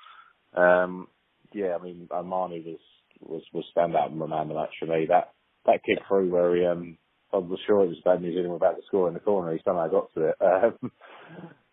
[0.55, 1.07] um,
[1.53, 2.79] yeah, I mean, O'Mahony was
[3.21, 5.05] was was stand out man of the match for me.
[5.07, 5.33] That
[5.65, 6.97] that kick through where he um
[7.33, 9.53] I was sure it was bad New Zealand were about to score in the corner.
[9.53, 10.35] He somehow got to it.
[10.41, 10.91] Um,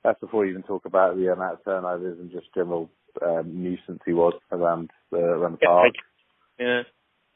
[0.03, 2.91] that's before you even talk about the amount of turnovers and just general
[3.23, 5.95] um, nuisance he was around the around the park.
[6.59, 6.83] Yeah.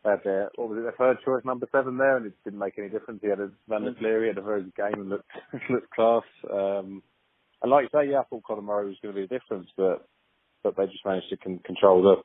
[0.05, 2.79] Had their, what was it, their third choice number seven there, and it didn't make
[2.79, 3.20] any difference.
[3.22, 5.31] He had a Van der Flier, had a very good game and looked
[5.70, 6.22] looked class.
[6.53, 7.03] Um,
[7.62, 9.68] and like you say, yeah, I thought Conor Murray was going to be a difference,
[9.77, 10.07] but
[10.62, 12.16] but they just managed to con- control the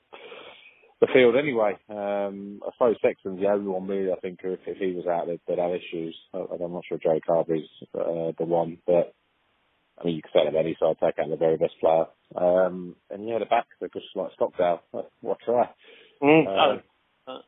[1.01, 1.73] the field anyway.
[1.89, 4.11] Um, I suppose Sexton's the only one really.
[4.11, 6.15] I think if, if he was out, they'd, they'd have issues.
[6.33, 9.13] I, I'm not sure Joe Carbery's uh, the one, but
[9.99, 12.05] I mean you could say of any side take out the very best player.
[12.35, 14.81] Um, and yeah, the back they're just like Stockdale.
[15.21, 15.69] What try?
[16.21, 16.47] Mm.
[16.47, 17.41] Uh, uh,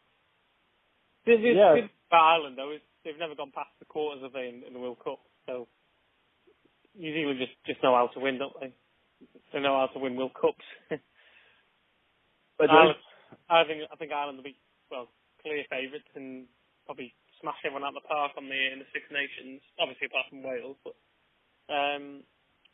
[1.26, 1.76] this, this, yeah.
[2.12, 5.20] Ireland though, they've never gone past the quarters of they in, in the World Cup,
[5.48, 5.68] so
[6.98, 8.74] New Zealand just just know how to win, don't they?
[9.54, 10.66] They know how to win World Cups.
[12.58, 13.00] but Ireland,
[13.50, 14.60] I think I think Ireland will be
[14.92, 15.10] well
[15.42, 16.48] clear favourites and
[16.86, 19.62] probably smash everyone out of the park on the in the Six Nations.
[19.80, 20.96] Obviously apart from Wales, but
[21.72, 22.24] um,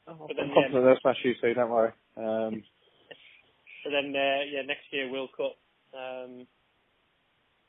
[0.08, 1.94] oh, but then, yeah, they'll smash you, so don't worry.
[2.18, 2.64] Um,
[3.84, 5.58] but then uh, yeah, next year World Cup.
[5.94, 6.48] Um,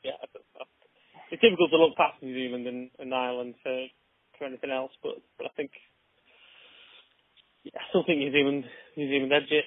[0.03, 0.19] yeah,
[1.31, 3.87] it's difficult to look past New Zealand and, and Ireland for
[4.37, 5.92] for anything else, but but I think yeah,
[7.65, 8.65] I still think New Zealand
[8.97, 9.65] New Zealand edge it.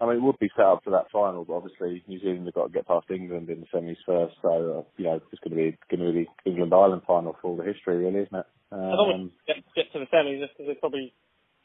[0.00, 2.54] I mean, it would be set up for that final, but obviously New Zealand have
[2.54, 4.34] got to get past England in the semis first.
[4.40, 7.36] So uh, you know, it's going to be going to be the England Ireland final
[7.40, 8.46] for all the history, really, isn't it?
[8.72, 11.12] Um, I don't to get, get to the semis because they probably,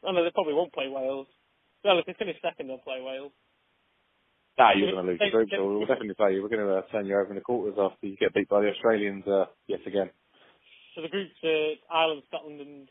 [0.03, 1.27] I know they probably won't play Wales.
[1.83, 3.31] Well, if they finish second, they'll play Wales.
[4.57, 6.41] Nah, you're going to lose the group, so we'll definitely play you.
[6.41, 8.61] We're going to uh, turn you over in the quarters after you get beat by
[8.61, 10.09] the Australians uh, yet again.
[10.95, 12.87] So the groups are Ireland, Scotland, and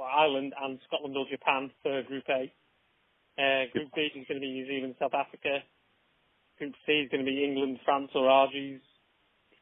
[0.00, 2.52] Ireland and Scotland or Japan for Group A.
[3.38, 5.64] Uh, group B is going to be New Zealand, South Africa.
[6.58, 8.80] Group C is going to be England, France, or Argies.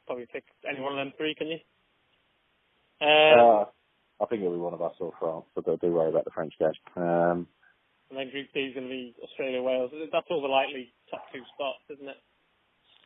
[0.06, 1.58] Probably pick any one of them three, can you?
[3.00, 3.64] Um, uh,
[4.20, 6.52] I think it'll be one of us or France, but do worry about the French
[6.58, 6.72] game.
[6.96, 7.46] Um,
[8.10, 9.92] and then Group D is going to be Australia, Wales.
[10.12, 12.18] That's all the likely top two spots, isn't it?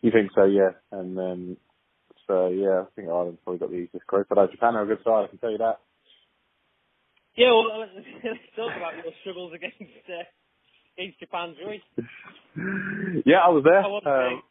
[0.00, 0.72] You think so, yeah.
[0.90, 1.56] And then,
[2.26, 4.26] so yeah, I think Ireland's probably got the easiest group.
[4.28, 5.80] But Japan are a good side, I can tell you that.
[7.36, 7.80] Yeah, well,
[8.24, 10.22] let's talk about your struggles against uh,
[10.96, 11.82] against Japan, Joey.
[13.26, 13.82] yeah, I was there.
[13.82, 14.42] Um,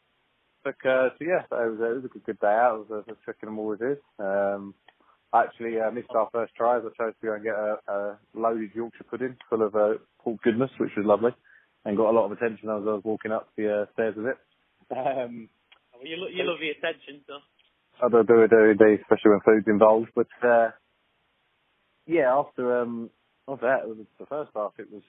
[0.66, 2.76] took, uh, so yeah, it was, it was a good, day out.
[2.76, 3.98] It was a, a trick them always is.
[4.20, 4.74] Um,
[5.34, 6.78] actually uh, missed our first try.
[6.78, 9.94] as I chose to go and get a, a loaded Yorkshire pudding full of uh,
[10.20, 11.32] pork goodness, which was lovely,
[11.86, 14.28] and got a lot of attention as I was walking up the uh, stairs with
[14.28, 14.38] it.
[14.92, 15.50] Um,
[15.94, 17.40] well, you, lo- you love the attention, so.
[18.04, 20.10] I do, do, do indeed, especially when food's involved.
[20.16, 20.72] But uh,
[22.06, 23.10] yeah, after um
[23.48, 25.04] after that, was the first half, it was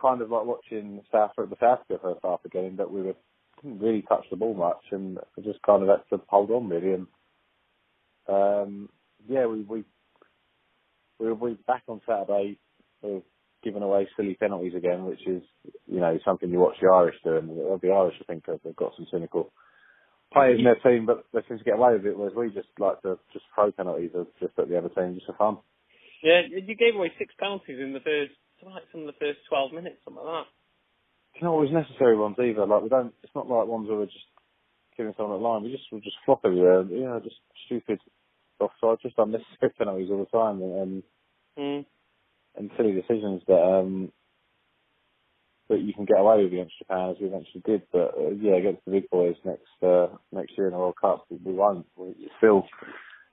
[0.00, 3.14] kind of like watching South the South Africa first half again, but we were
[3.62, 6.94] didn't really touch the ball much, and just kind of had to hold on really.
[6.94, 7.06] And
[8.28, 8.88] um,
[9.28, 9.84] yeah, we we
[11.18, 12.58] we we back on Saturday.
[13.02, 13.22] We
[13.62, 15.42] giving away silly penalties again, which is
[15.86, 18.92] you know something you watch the Irish do, and the Irish I think they've got
[18.96, 19.50] some cynical
[20.32, 22.68] players in their team, but they seem to get away with it, whereas we just
[22.78, 24.10] like to just throw penalties
[24.40, 25.58] just at the other team just for fun.
[26.22, 28.32] Yeah, you gave away six penalties in the first,
[28.64, 30.50] like some of the first twelve minutes, something like that.
[31.34, 32.66] It's not always necessary ones either.
[32.66, 33.12] Like we don't.
[33.22, 34.30] It's not like ones where we're just
[34.96, 35.62] giving someone a line.
[35.62, 36.82] We just we just flop everywhere.
[36.82, 38.00] You know, just stupid
[38.58, 41.02] offside, just unnecessary penalties all the time, and
[41.58, 41.84] mm.
[42.56, 44.12] and silly decisions that um
[45.68, 47.82] that you can get away with against Japan, as we eventually did.
[47.92, 51.26] But uh, yeah, against the big boys next uh, next year in the World Cup,
[51.30, 51.86] we won't.
[51.96, 52.66] We, still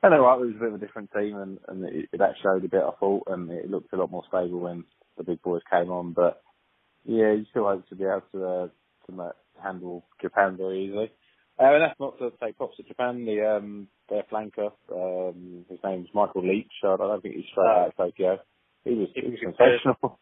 [0.03, 2.35] And they're right, it was a bit of a different team, and, and it, that
[2.43, 4.83] showed a bit, I thought, and it looked a lot more stable when
[5.17, 6.11] the big boys came on.
[6.11, 6.41] But
[7.05, 8.67] yeah, you still hope to be able to uh,
[9.07, 9.31] to
[9.63, 11.11] handle Japan very easily.
[11.57, 13.25] Uh, and that's not to take props to Japan.
[13.25, 16.67] The um, their flanker, um, his name's Michael Leitch.
[16.83, 18.39] I don't think he's straight out of Tokyo.
[18.83, 20.19] He was, he was sensational.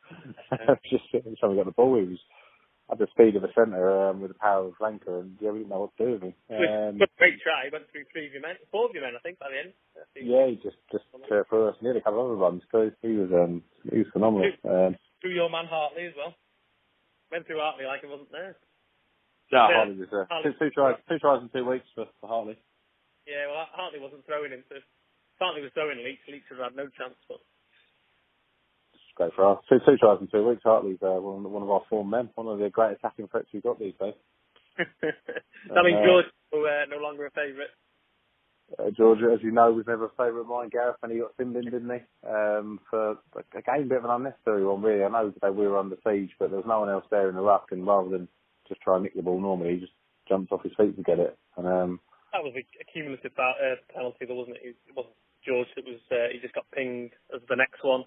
[0.91, 2.19] Just every time he got the ball, he was
[2.91, 5.63] at the speed of a centre um, with the power of flanker, and yeah, we
[5.63, 6.35] didn't know what to do with him.
[6.51, 7.65] Um, great try.
[7.65, 9.63] He went through three of your men, four of your men, I think, by the
[9.63, 9.71] end.
[10.19, 12.91] Yeah, he just just uh, for us, nearly a couple of other runs too.
[13.01, 14.51] He was um he was phenomenal.
[14.59, 14.91] Through, um,
[15.23, 16.35] through your man Hartley as well.
[17.31, 18.59] Went through Hartley like it wasn't there.
[19.51, 20.27] Yeah, Hartley was there.
[20.27, 22.59] Hartley, two, two tries, two tries in two weeks for, for Hartley.
[23.23, 24.63] Yeah, well, Hartley wasn't throwing him.
[24.67, 24.83] So
[25.39, 26.23] Hartley was throwing Leitch.
[26.27, 27.15] Leitch would have had no chance.
[27.31, 27.39] But
[29.35, 29.63] for us.
[29.69, 30.63] Two, two tries in two weeks.
[30.63, 32.29] Hartley's uh, one, one of our form men.
[32.35, 34.13] One of the great attacking threats we've got these days.
[34.77, 37.69] that means uh, George uh, no longer a favourite.
[38.79, 40.69] Uh, George, as you know, was never a favourite of mine.
[40.69, 42.01] Gareth, when he got Sim in, didn't he?
[42.27, 43.17] Um, for
[43.53, 45.03] again, a bit of an unnecessary one, really.
[45.03, 47.35] I know that we were under siege, but there was no one else there in
[47.35, 48.27] the ruck, and rather than
[48.67, 49.75] just try and nick the ball normally.
[49.75, 49.93] He just
[50.29, 51.37] jumped off his feet to get it.
[51.57, 51.99] And um,
[52.31, 54.75] that was a, a cumulative uh, penalty, though, wasn't it?
[54.87, 55.67] It wasn't George.
[55.75, 58.05] It was uh, he just got pinged as the next one.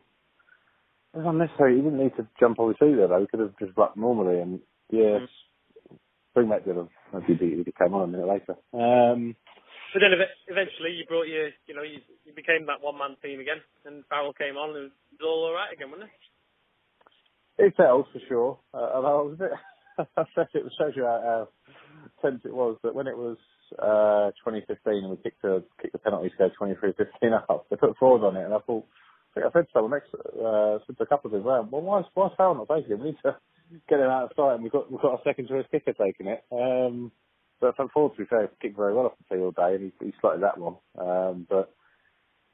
[1.14, 1.77] It was unnecessary.
[1.77, 3.20] He didn't need to jump off his feet there, though.
[3.20, 4.40] He could have just rucked normally.
[4.40, 5.29] And yeah, mm.
[6.35, 6.88] Springback did have.
[7.12, 8.59] Maybe he came on a minute later.
[8.74, 9.37] Um,
[9.94, 10.11] but then
[10.50, 14.03] eventually you brought your, you know, you, you became that one man team again, and
[14.11, 17.66] Farrell came on, and it was all alright again, wasn't it?
[17.66, 18.59] It felt for sure.
[18.74, 19.50] Uh, I was a bit.
[20.18, 21.48] I said it shows you how, how
[22.20, 22.77] tense it was.
[22.83, 23.38] But when it was
[23.79, 27.96] uh, 2015 and we kicked the kicked the penalty to go 23-15 up, they put
[27.96, 28.85] forward on it, and I thought,
[29.36, 32.06] I said to someone next, uh, said to a couple of them, well, why is
[32.14, 32.98] why is Farrell not taking it?
[32.98, 33.36] We need to
[33.88, 36.28] get him out of sight, and we've got we've got a second choice kicker taking
[36.28, 36.44] it.
[36.52, 37.10] Um,
[37.60, 39.92] but from forward, to be fair, kicked very well off the tee all day, and
[40.00, 40.76] he, he slotted that one.
[40.98, 41.74] Um, but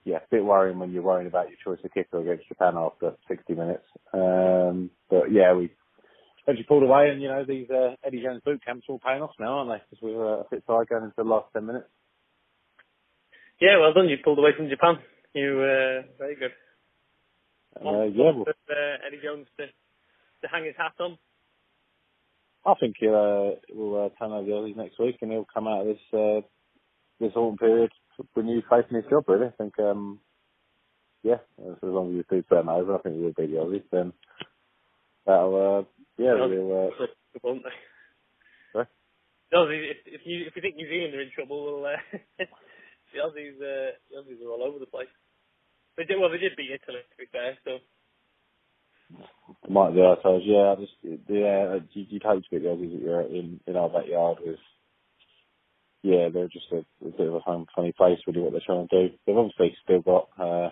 [0.04, 3.12] yeah, a bit worrying when you're worrying about your choice of kicker against Japan after
[3.28, 3.84] 60 minutes.
[4.12, 5.70] Um, but yeah, we
[6.44, 9.22] eventually pulled away, and you know these uh, Eddie Jones boot camps are all paying
[9.22, 9.84] off now, aren't they?
[9.90, 11.88] Because we were a bit tired going into the last ten minutes.
[13.60, 14.08] Yeah, well done.
[14.08, 14.96] You pulled away from Japan.
[15.34, 16.52] You uh, very good.
[17.76, 21.18] Uh, yeah, well, uh, Eddie Jones to to hang his hat on.
[22.66, 25.68] I think he'll uh, will uh, turn over the Aussies next week, and he'll come
[25.68, 26.40] out of this uh,
[27.20, 27.90] this autumn period
[28.34, 29.24] with new faith in his job.
[29.28, 29.78] Really, I think.
[29.78, 30.20] Um,
[31.22, 33.84] yeah, as long as he do turn over, I think he will be the Aussies.
[33.92, 34.12] Then
[35.26, 37.06] that'll uh, yeah, no, we'll, uh,
[37.42, 37.70] won't they?
[39.52, 43.18] No, if, if you if you think New Zealand are in trouble, well, uh, the
[43.18, 45.10] Aussies uh, the Aussies are all over the place.
[46.00, 46.30] They did well.
[46.30, 47.58] They did beat Italy, to be fair.
[47.62, 47.76] So
[49.68, 50.16] might be, I.
[50.42, 50.96] Yeah, I just
[51.28, 54.56] yeah, you, you'd hope to beat the that you're in in our backyard with.
[56.02, 58.40] Yeah, they're just a, a bit of a home funny place, really.
[58.40, 59.14] What they're trying to do.
[59.26, 60.70] They've obviously still got uh,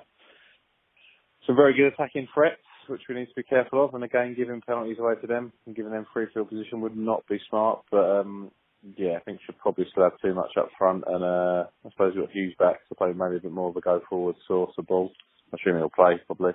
[1.46, 3.92] some very good attacking threats which we need to be careful of.
[3.92, 7.26] And again, giving penalties away to them and giving them free field position would not
[7.28, 7.82] be smart.
[7.90, 8.50] But um,
[8.82, 11.04] yeah, I think should probably still have too much up front.
[11.06, 13.76] And uh, I suppose you've got Hughes back to play maybe a bit more of
[13.76, 15.10] a go forward source of ball.
[15.52, 16.52] I'm assuming he'll play probably.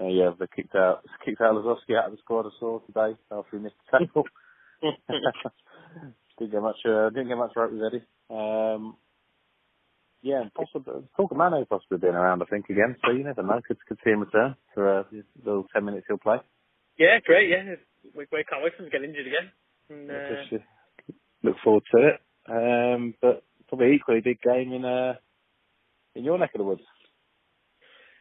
[0.00, 3.18] Uh, yeah, they kicked out kicked out Lozowski out of the squad I saw today
[3.30, 4.24] after he missed the tackle.
[6.38, 8.04] didn't get much uh, didn't get much right with Eddie.
[8.28, 8.96] Um,
[10.22, 12.42] yeah, possibly talk of Manu possibly being around.
[12.42, 13.60] I think again, so you never know.
[13.66, 16.38] Could could see him return for uh, the little ten minutes he'll play.
[16.98, 17.50] Yeah, great.
[17.50, 17.76] Yeah,
[18.14, 19.52] we, we can't wait for him to get injured again.
[19.88, 20.58] And, uh...
[21.46, 22.18] Look forward to it.
[22.50, 25.14] Um, but probably equally big game in uh
[26.14, 26.86] in your neck of the woods.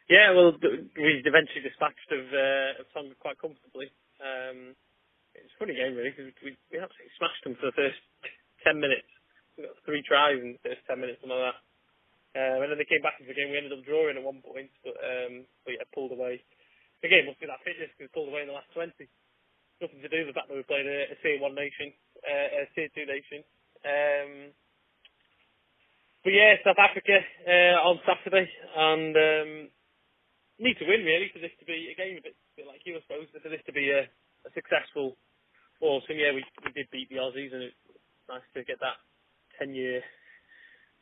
[0.05, 3.89] Yeah, well, we eventually dispatched of uh, Tonga quite comfortably.
[4.21, 4.77] Um,
[5.33, 7.97] it's a funny game really because we we absolutely smashed them for the first
[8.61, 9.09] ten minutes.
[9.57, 11.59] We got three tries in the first ten minutes, something like that.
[12.35, 13.49] Um, and then they came back into the game.
[13.49, 16.43] We ended up drawing at one point, but, um, but yeah, pulled away.
[16.99, 18.91] Again, must be that fitness because pulled away in the last 20.
[19.79, 21.95] Nothing to do with the fact that we played a, a tier one nation,
[22.27, 23.45] uh, a tier two nation.
[23.85, 24.31] Um,
[26.23, 29.51] but yeah, South Africa uh, on Saturday, and um,
[30.59, 32.97] need to win really for this to be again a bit, a bit like you,
[32.97, 34.07] I suppose, for this to be a,
[34.47, 35.17] a successful
[35.81, 36.17] autumn.
[36.19, 37.81] Yeah, we we did beat the Aussies, and it's
[38.29, 38.99] nice to get that
[39.59, 40.01] ten year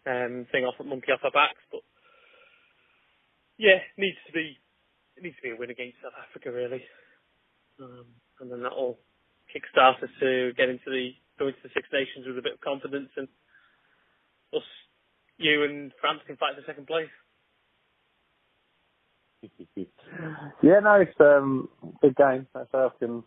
[0.07, 1.63] um, thing off monkey off our backs.
[1.71, 1.83] But
[3.57, 4.57] yeah, needs to be
[5.17, 6.83] it needs to be a win against South Africa really,
[7.81, 8.07] um,
[8.41, 8.99] and then that'll
[9.53, 12.61] kickstart us to get into the go into the Six Nations with a bit of
[12.61, 13.27] confidence, and
[14.53, 14.63] us,
[15.37, 17.09] you and France can fight for second place.
[20.61, 21.69] yeah, no, it's um
[22.01, 22.47] big game.
[22.53, 23.23] South African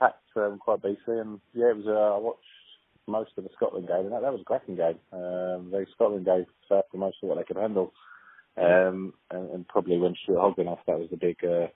[0.00, 1.86] packed um, quite beastly, and yeah, it was.
[1.86, 2.42] Uh, I watched
[3.06, 4.98] most of the Scotland game, and that, that was a cracking game.
[5.12, 7.92] Um, the Scotland gave South the most of what they could handle,
[8.56, 11.36] um, and, and probably when Stuart Hogg off, that was the big.
[11.44, 11.68] Uh,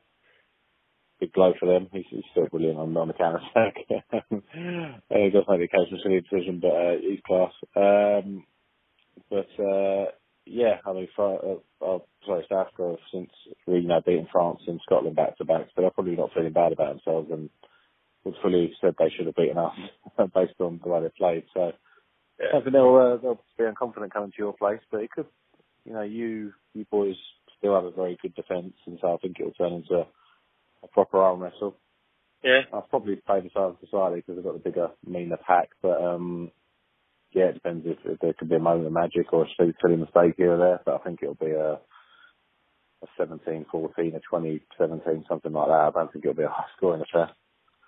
[1.20, 1.88] big blow for them.
[1.92, 3.74] He's, he's still brilliant on, on the counter attack.
[3.88, 7.52] he does make the occasional silly decision, but uh, he's class.
[7.76, 8.44] Um,
[9.30, 10.06] but uh,
[10.46, 13.30] yeah, I mean, for, uh, uh, sorry, South Africa since
[13.66, 16.72] you know beating France and Scotland back to back, but they're probably not feeling bad
[16.72, 17.50] about themselves and
[18.24, 19.76] would fully said they should have beaten us
[20.34, 21.44] based on the way they played.
[21.54, 21.72] So
[22.40, 22.58] yeah.
[22.58, 25.26] I think they'll uh, they'll be unconfident coming to your place, but it could,
[25.84, 27.16] you know, you you boys
[27.58, 30.06] still have a very good defence, and so I think it will turn into
[30.84, 31.76] a proper arm wrestle.
[32.42, 35.70] Yeah, I'll probably play the side of society because they've got the bigger, meaner pack,
[35.82, 36.50] but um,
[37.32, 39.96] yeah, it depends if, if, there could be a moment of magic or a silly
[39.96, 40.80] mistake here or there.
[40.84, 41.80] But I think it'll be a
[43.04, 45.72] a 17, 14, a 20, 17, something like that.
[45.72, 47.30] I don't think it'll be a high scoring affair.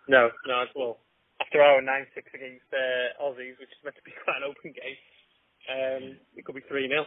[0.09, 0.99] No, no, it's well,
[1.41, 4.99] after our 9-6 against uh, Aussies, which is meant to be quite an open game,
[5.73, 7.07] um, it could be 3-0.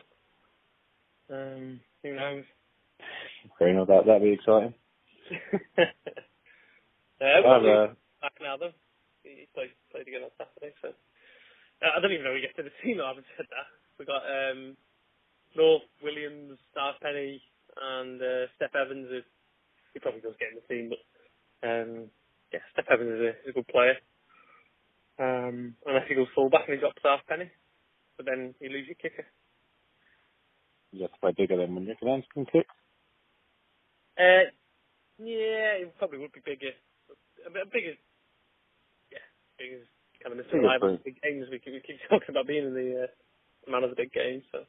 [1.31, 2.43] Um, who knows?
[3.61, 4.73] 3-0, that, that'd be exciting.
[7.21, 7.87] uh, well, uh,
[8.21, 8.73] back now, though.
[9.23, 10.89] He played, played again on Saturday, so...
[11.81, 12.99] Uh, I don't even know we get to the team.
[12.99, 13.67] I haven't said that.
[13.97, 14.75] We got um,
[15.55, 17.41] North Williams, Halfpenny,
[17.75, 19.07] and uh, Steff Evans.
[19.09, 19.19] Who,
[19.93, 21.01] he probably does get in the team, but
[21.63, 22.11] um,
[22.51, 23.95] yeah, Steff Evans is a, is a good player.
[25.19, 27.51] Um, unless he goes full back and he drops Halfpenny,
[28.15, 29.27] but then you lose your kicker.
[30.91, 32.67] You have to play Biggar than when your hands can kick.
[34.17, 34.51] Uh,
[35.19, 36.73] yeah, it probably would be Biggar.
[37.47, 37.95] A bit bigger.
[39.11, 39.25] Yeah,
[39.59, 39.85] Biggar
[40.23, 40.53] kind of Mr.
[40.53, 41.47] Reliable big games.
[41.51, 44.43] We keep, we keep talking about being in the uh, man of the big games.
[44.51, 44.59] So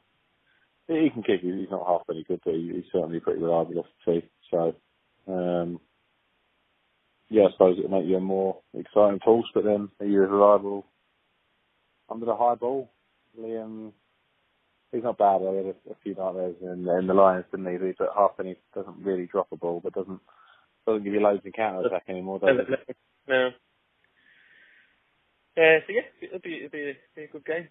[0.89, 1.41] he can kick.
[1.43, 4.29] He's not half any good, but he's certainly pretty reliable off the tee.
[4.51, 4.75] So
[5.29, 5.81] um,
[7.29, 9.47] yeah, I suppose it'll make you a more exciting pulse.
[9.55, 10.87] But then are you reliable
[12.09, 12.91] under the high ball?
[13.39, 13.93] Liam,
[14.93, 15.43] he's not bad.
[15.43, 17.93] I had a, a few nightmares in, in the Lions, didn't he?
[17.97, 20.21] But half, Halfpenny doesn't really drop a ball, but doesn't
[20.87, 22.97] doesn't give you loads in counter attack anymore, does it?
[23.29, 23.49] No.
[25.57, 27.69] Uh, so yeah, it'll be it'll be a, be a good game.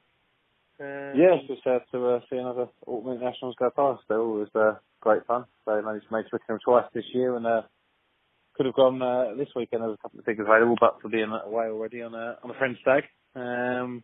[0.80, 4.04] Um, yeah, it's just sad to uh, see another Autumn Internationals go past.
[4.08, 5.45] They're always uh, great fun.
[5.65, 7.63] They managed to make Twickenham twice this year, and uh,
[8.56, 9.84] could have gone uh, this weekend.
[9.84, 12.54] There's a couple of tickets available, but for being away already on a on a
[12.54, 13.04] French stag.
[13.36, 14.04] Um,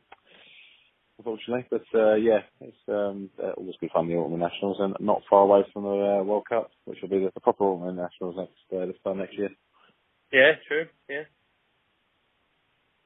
[1.18, 5.42] unfortunately, but uh, yeah, it's um, always be fun the Autumn Internationals, and not far
[5.42, 8.82] away from the uh, World Cup, which will be the, the proper Autumn Internationals next
[8.82, 9.50] uh, this time next year.
[10.32, 10.86] Yeah, true.
[11.10, 11.24] Yeah,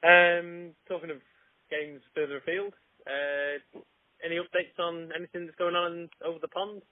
[0.02, 1.20] um, talking of
[1.70, 2.72] games further afield,
[3.06, 3.80] uh,
[4.24, 6.82] any updates on anything that's going on over the pond?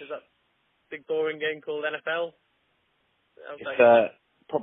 [0.00, 0.24] Is that
[0.90, 2.32] big boring game called NFL?
[3.58, 4.08] It's uh,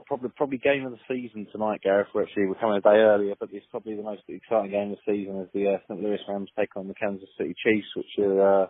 [0.06, 2.08] probably probably game of the season tonight, Gareth.
[2.14, 4.98] We're actually we're coming a day earlier, but it's probably the most exciting game of
[5.06, 6.02] the season as the uh, St.
[6.02, 8.68] Louis Rams take on the Kansas City Chiefs, which are uh,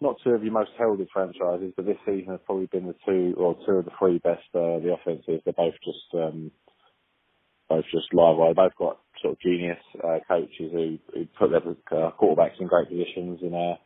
[0.00, 3.34] not two of your most heralded franchises, but this season has probably been the two
[3.36, 4.44] or two of the three best.
[4.54, 6.50] Uh, the offenses, they're both just um,
[7.68, 8.54] both just live wire.
[8.54, 12.88] Both got sort of genius uh, coaches who, who put their uh, quarterbacks in great
[12.88, 13.76] positions, and uh,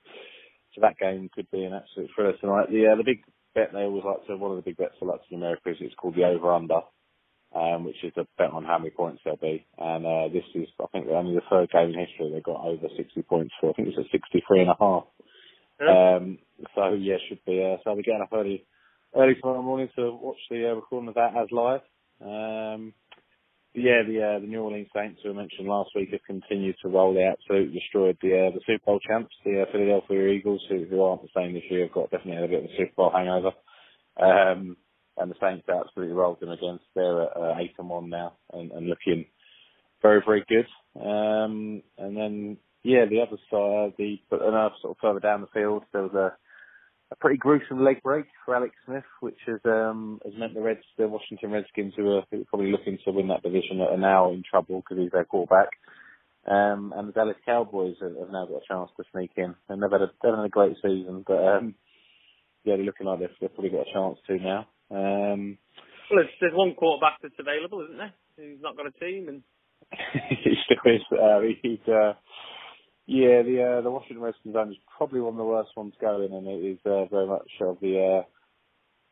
[0.75, 2.71] so that game could be an absolute thriller tonight.
[2.71, 3.23] The uh, the big
[3.59, 5.71] bet they always like to one of the big bets for like to in America
[5.71, 6.81] is it's called the over under.
[7.55, 9.65] Um, which is a bet on how many points there'll be.
[9.79, 12.89] And uh, this is, I think, only the third game in history they got over
[12.95, 13.71] 60 points for.
[13.71, 15.05] I think it's at 63 and a half.
[15.81, 16.17] Yeah.
[16.17, 16.39] Um,
[16.75, 17.63] so yeah, should be.
[17.65, 18.65] Uh, so I'll be getting up early,
[19.17, 21.81] early tomorrow morning to watch the uh, recording of that as live.
[22.21, 22.93] Um,
[23.75, 26.89] yeah, the uh, the New Orleans Saints, who I mentioned last week, have continued to
[26.89, 27.15] roll.
[27.15, 31.03] They absolutely destroyed the uh, the Super Bowl champs, the uh, Philadelphia Eagles, who, who
[31.03, 31.85] aren't the same this year.
[31.85, 33.53] Have got definitely a bit of a Super Bowl hangover.
[34.21, 34.77] Um,
[35.17, 36.85] and the Saints absolutely rolled them against.
[36.95, 39.27] They're at uh, eight and one now, and, and looking
[40.03, 40.67] very very good.
[41.01, 45.49] Um, and then yeah, the other side, the but enough sort of further down the
[45.49, 46.37] field, there was a
[47.11, 50.85] a pretty gruesome leg break for Alex Smith, which has um, has meant the Reds,
[50.99, 54.81] the Washington Redskins, who are, probably looking to win that division, are now in trouble
[54.81, 55.69] because he's their quarterback.
[56.47, 59.83] Um, and the Dallas Cowboys have, have, now got a chance to sneak in, and
[59.83, 61.75] they've had a, they've had a great season, but um,
[62.65, 64.67] yeah, they're looking like they've, they've probably got a chance to now.
[64.91, 65.59] Um,
[66.09, 68.13] well, there's, there's one quarterback that's available, isn't there?
[68.37, 69.43] Who's not got a team, and
[70.45, 71.03] he still is.
[71.13, 72.15] Uh, he's uh,
[73.09, 76.47] yeah, the uh, the Washington Redskins is probably one of the worst ones going, and
[76.47, 78.23] it is uh, very much of the uh,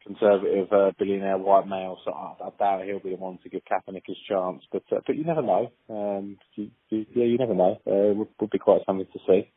[0.07, 1.99] conservative uh, billionaire white male.
[2.05, 5.01] So I, I doubt he'll be the one to give Kaepernick his chance, but uh,
[5.07, 5.73] but you never know.
[5.89, 7.81] Um, you, you, yeah, you never know.
[7.87, 9.51] Uh, would, would be quite something to see.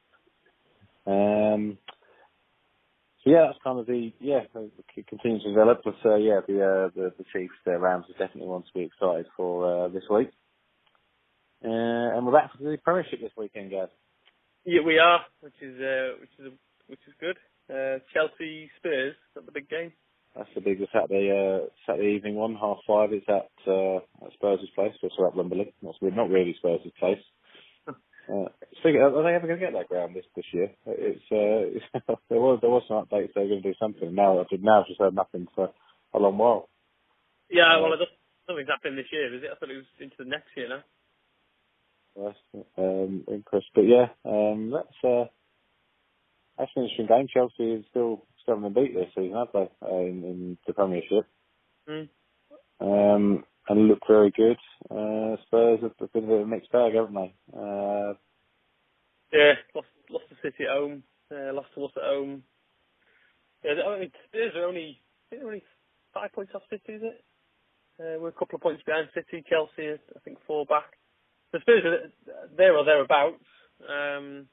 [1.05, 1.77] Um,
[3.23, 5.81] so yeah, that's kind of the yeah it continues to develop.
[5.83, 8.85] But uh, yeah, the uh, the the Chiefs, their Rams, is definitely one to be
[8.85, 10.31] excited for uh, this week.
[11.63, 11.67] Uh,
[12.15, 13.89] and we're back for the Premiership this weekend, guys.
[14.65, 16.53] Yeah, we are, which is uh, which is
[16.87, 17.37] which is good.
[17.69, 19.93] Uh, Chelsea Spurs, is that the big game?
[20.35, 23.13] That's the big Saturday uh, Saturday evening one, half five.
[23.13, 25.73] It's at, uh, at Spurs' place, so it's at Wembley.
[25.81, 27.21] Not, not really Spurs' place.
[28.29, 28.45] Uh,
[28.79, 30.69] speaking, are they ever going to get that ground this this year?
[30.85, 34.13] It's uh, there was there was some updates they were going to do something.
[34.13, 35.71] Now I've now just heard nothing for
[36.13, 36.69] a long while.
[37.49, 38.13] Yeah, Uh, well, don't,
[38.47, 39.49] nothing's happened this year, is it?
[39.49, 40.83] I thought it was into the next year now.
[42.19, 42.35] Yes,
[42.77, 43.25] um.
[43.75, 45.25] But yeah, um, that's uh,
[46.57, 47.27] that's an interesting game.
[47.33, 49.69] Chelsea is still still haven't beat this season, have they?
[49.81, 51.25] Uh, in, in the Premiership,
[51.89, 52.09] Mm.
[52.81, 54.57] um, and look very good.
[54.91, 57.35] Uh, Spurs have been a bit of a mixed bag, haven't they?
[57.57, 58.13] Uh,
[59.33, 62.43] Yeah, lost lost to City at home, uh, lost to us at home.
[63.63, 65.63] Yeah, I mean, Spurs are only I think they're only
[66.13, 67.23] five points off City, is it?
[67.99, 69.43] Uh, we're a couple of points behind City.
[69.49, 70.98] Chelsea, is, I think, four back.
[71.51, 73.43] The Spurs are there or thereabouts.
[73.87, 74.47] Um,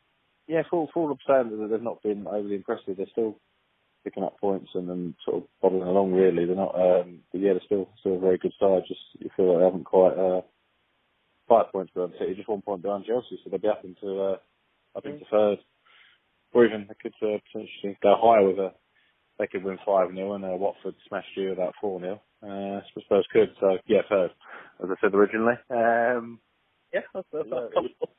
[0.49, 3.39] yeah, for for all I'm saying that they've not been overly impressive, they're still
[4.05, 6.13] picking up points and then sort of bobbling along.
[6.13, 6.75] Really, they're not.
[6.75, 8.83] Um, but yeah, they're still still a very good side.
[8.87, 10.41] Just you feel like they haven't quite uh,
[11.49, 14.37] five points behind City, just one point behind Chelsea, so they'll be up into uh,
[14.97, 15.59] up into third,
[16.53, 18.73] or even they could uh, potentially go higher with a.
[19.39, 23.01] They could win five 0 and uh, Watford smashed you about four 0 uh, so
[23.03, 23.51] Spurs could.
[23.61, 24.31] So yeah, third,
[24.83, 25.57] as I said originally.
[25.69, 26.41] Um,
[26.93, 28.11] yeah, that's, that's, Yeah, possible.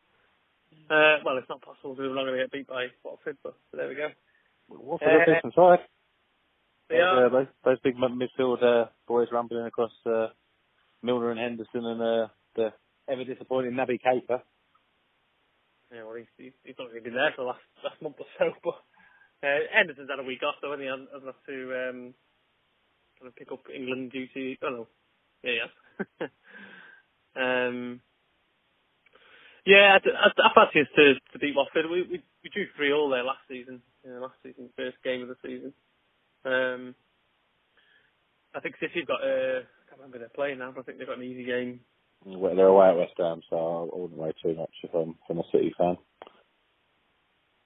[0.90, 3.58] Uh, well, it's not possible because we're not going to get beat by Watford, but
[3.74, 4.08] there we go.
[4.70, 5.80] Watford are a decent side.
[6.90, 7.26] They are.
[7.26, 10.28] Uh, those, those big mid- midfield uh, boys rumbling across uh,
[11.04, 12.74] Milner and Henderson and uh, the
[13.10, 14.42] ever disappointing Naby Keita.
[15.94, 18.26] Yeah, well, he's, he's, he's not really been there for the last last month or
[18.38, 20.88] so, but uh, Henderson's had a week off, so hasn't he?
[20.88, 22.14] Hasn't hasn't had to um,
[23.20, 24.58] kind of pick up England duty.
[24.64, 24.88] Oh no,
[25.44, 25.68] yeah,
[26.20, 26.28] yeah.
[27.68, 28.02] um,
[29.68, 31.92] yeah, I, I, I fancy us to to beat Watford.
[31.92, 33.82] We we, we drew three all there last season.
[34.08, 35.74] Uh, last season, first game of the season.
[36.46, 36.96] Um,
[38.56, 39.22] I think City have got.
[39.22, 41.82] Uh, I can't remember they're playing now, but I think they've got an easy game.
[42.26, 45.44] Well, They're away at West Ham, so I wouldn't worry too much if I'm, a
[45.52, 45.98] City fan.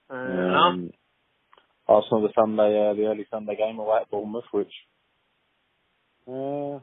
[0.09, 0.91] Uh, Um,
[1.87, 4.71] Arsenal the Sunday, uh, the early Sunday game away at Bournemouth, which
[6.27, 6.79] uh, I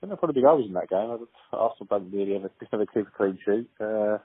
[0.00, 1.10] think there'll probably be goals in that game.
[1.52, 3.68] I- Arsenal don't really ever, ever keep a clean sheet.
[3.80, 4.18] Uh,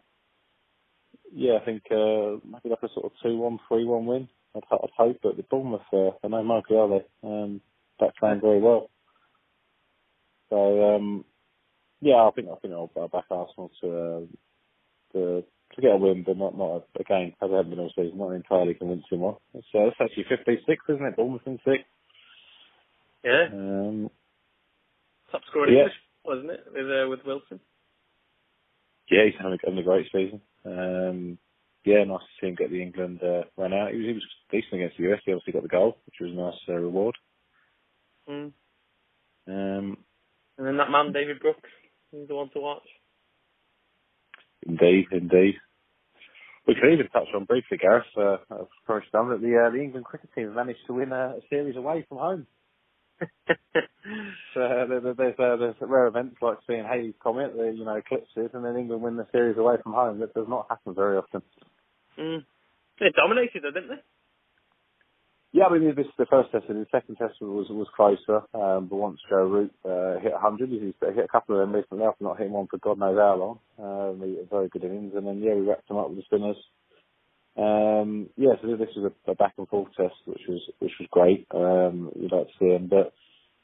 [1.36, 4.30] yeah, I think uh, maybe like a sort of 2-1, 3-1 win.
[4.56, 7.06] I'd, I'd hope, but the Bournemouth, uh, they're no market, are they?
[7.30, 7.62] Um,
[8.00, 8.90] back playing very well.
[10.50, 11.26] So um,
[12.02, 14.22] yeah, I think I think I'll, I'll back Arsenal to uh,
[15.14, 15.44] to
[15.76, 18.18] to get a win, but not not a, again as I haven't been all season,
[18.18, 19.36] not an entirely convincing one.
[19.54, 21.18] It's, uh, it's actually 56, isn't it?
[21.18, 21.84] Bournemouth in six.
[23.24, 24.12] yeah, Um,
[25.32, 25.80] top scorer Yeah.
[25.80, 26.66] English, wasn't it?
[26.74, 27.60] With uh, with Wilson.
[29.12, 30.42] yeah, he's having, having a great season.
[30.66, 31.38] Um,
[31.86, 33.92] yeah, nice to see him get the England uh, run out.
[33.92, 35.22] He was, he was decent against the US.
[35.26, 37.16] He obviously got the goal, which was a nice uh, reward.
[38.28, 38.52] Mm.
[39.48, 39.98] Um,
[40.58, 41.70] And then that man, David Brooks,
[42.12, 42.88] he's the one to watch.
[44.66, 45.56] indeed, indeed.
[46.68, 48.38] We could even touch on briefly, Gareth, uh,
[48.88, 51.40] for a start, that the, uh, the England cricket team managed to win a, a
[51.50, 52.48] series away from home.
[54.54, 57.86] So uh, there, there- there's uh, there's rare events like seeing Halley's Comet, the you
[57.86, 60.20] know eclipses, and then England win the series away from home.
[60.20, 61.42] That does not happen very often.
[62.20, 62.46] mm.
[63.00, 64.04] They dominated though, didn't they?
[65.54, 68.44] Yeah, I mean this is the first test, and the second test was was closer.
[68.54, 72.06] Um, but once Joe Root uh, hit 100, he's hit a couple of them recently
[72.06, 73.60] after not hitting one for God knows how long.
[73.80, 76.24] Um, he had very good innings, and then yeah, we wrapped him up with the
[76.26, 76.58] spinners.
[77.58, 81.08] Um, yeah, so this was a, a back and forth test, which was which was
[81.12, 81.48] great.
[81.54, 83.14] Um, you'd like to see him, but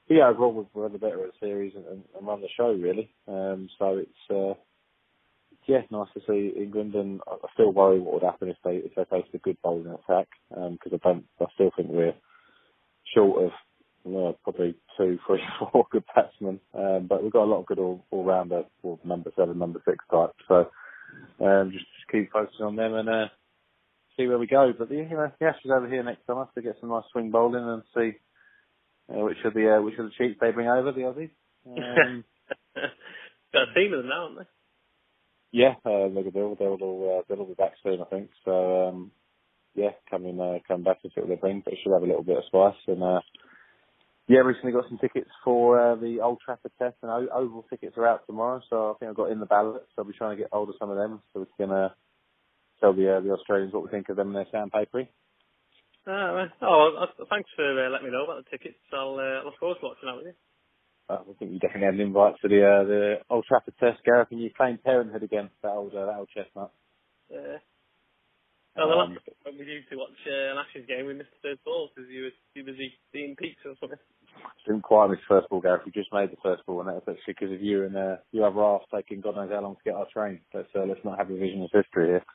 [0.07, 2.47] but yeah, overall we've run the better of the series and, and, and run the
[2.55, 3.13] show really.
[3.27, 4.53] Um, so it's uh,
[5.67, 8.95] yeah, nice to see England, and I still worry what would happen if they if
[8.95, 12.13] they faced a good bowling attack because I don't I still think we're
[13.13, 13.51] short of
[14.03, 17.79] well, probably two, three, four good batsmen, um, but we've got a lot of good
[17.79, 18.63] all all rounder,
[19.03, 20.31] number seven, number six type.
[20.47, 20.69] So
[21.45, 23.27] um, just, just keep focusing on them and uh,
[24.21, 24.73] see where we go.
[24.77, 27.31] But the, you know, the Ashes over here next summer to get some nice swing
[27.31, 28.17] bowling and see
[29.13, 31.31] uh, which of the uh, which of the cheats they bring over the Aussies.
[31.67, 32.25] Um,
[33.53, 34.49] Got a team of them now, haven't they?
[35.51, 38.31] yeah, uh, they'll, they'll, they'll, all, uh, they'll be back soon, I think.
[38.45, 39.11] So um,
[39.75, 42.07] yeah, coming uh, come back and see what they bring, but it should have a
[42.07, 42.81] little bit of spice.
[42.87, 43.21] And uh,
[44.27, 47.97] yeah, recently got some tickets for uh, the Old Trafford test, and o- Oval tickets
[47.97, 48.61] are out tomorrow.
[48.69, 49.83] So I think I've got in the ballot.
[49.95, 51.89] So I'll be trying to get hold of some of them so we can uh,
[52.81, 55.07] tell the uh, the Australians what we think of them and their sandpapery.
[56.05, 56.49] Right.
[56.61, 58.79] Oh, uh, thanks for uh, letting me know about the tickets.
[58.91, 60.33] I'll uh, look forward to watching that with you.
[61.09, 64.29] I think you definitely had an invite to the uh, the Old Trafford Test, Gareth,
[64.31, 65.49] and you playing Parenthood again.
[65.61, 66.71] That old uh, that old chestnut.
[67.29, 67.59] Uh,
[68.77, 71.31] oh, the Um, last when we used to watch uh, last year's game, we missed
[71.43, 73.99] the third ball because you were too busy eating pizza or something.
[74.65, 75.83] Didn't quite miss first ball, Gareth.
[75.85, 78.15] We just made the first ball, and that was actually because of you and uh,
[78.31, 80.39] you other half taking God knows how long to get our train.
[80.53, 82.25] Let's uh, let's not have a vision of history here.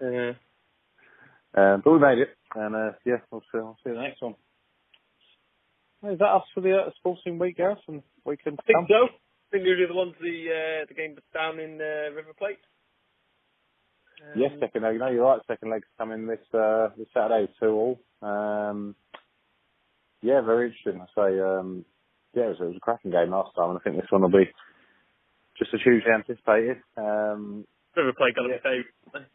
[0.00, 0.34] Uh,
[1.58, 3.58] Um, but we made it, and uh, yeah, we'll see.
[3.58, 4.34] We'll see the next one.
[6.04, 9.04] Is that us for the uh, sporting week, Gareth, and weekend to I think so.
[9.06, 12.34] I think we were the ones the uh, the game that's down in uh, River
[12.36, 12.58] Plate.
[14.20, 14.98] Um, Yes, second leg.
[14.98, 15.40] No, you're right.
[15.46, 18.00] Second leg's coming this uh, this Saturday, two all.
[18.20, 18.94] Um,
[20.20, 21.00] yeah, very interesting.
[21.00, 21.84] I say, um,
[22.34, 24.22] yeah, it was, it was a cracking game last time, and I think this one
[24.22, 24.50] will be
[25.58, 26.78] just as hugely anticipated.
[26.98, 27.66] Um,
[27.96, 28.60] River Plate got to Yeah.
[28.60, 29.26] be saved.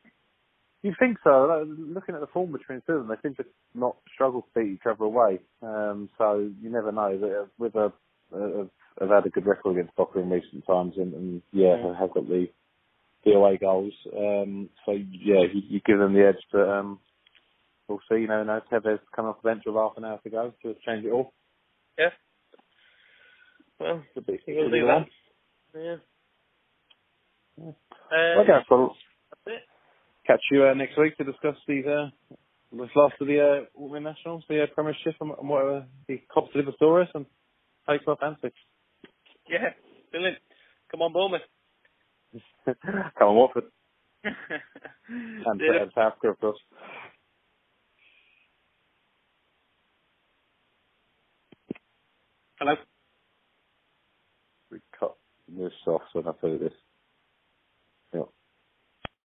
[0.89, 1.65] You think so?
[1.67, 4.47] Looking at the form between the two of them, they seem to not struggle to
[4.59, 5.39] beat each other away.
[5.61, 7.13] Um, so you never know.
[7.43, 7.91] Uh, with a,
[8.35, 8.65] uh,
[8.99, 11.99] have had a good record against Boca in recent times, and, and yeah, Yeah.
[11.99, 12.47] have got the
[13.25, 13.93] the away goals.
[14.17, 16.99] Um, so yeah, you, you give them the edge, but um,
[17.87, 18.21] we'll see.
[18.21, 20.75] You know, no Tevez coming off the bench with half an hour to go to
[20.85, 21.33] change it all.
[21.99, 22.09] Yeah.
[23.79, 24.37] Well, Could be.
[24.39, 25.05] could do that.
[25.75, 25.95] Yeah.
[27.57, 27.71] Yeah.
[28.11, 28.95] Uh, Okay, well,
[29.45, 29.63] That's it.
[30.31, 32.07] Catch you uh, next week to discuss these uh,
[32.71, 36.51] this last of the uh, Women Nationals, the uh, Premiership, and, and whatever the cops
[36.53, 37.25] deliver for us, and
[37.89, 38.53] take off fancy.
[39.49, 39.69] Yeah.
[40.11, 40.37] Brilliant.
[40.91, 41.41] Come on, Bowman.
[42.65, 43.63] Come on, Watford
[44.23, 45.83] and, Yeah.
[45.83, 46.57] and South of course.
[52.59, 52.75] Hello.
[54.71, 55.15] We cut
[55.49, 56.73] this off, so I'll tell this.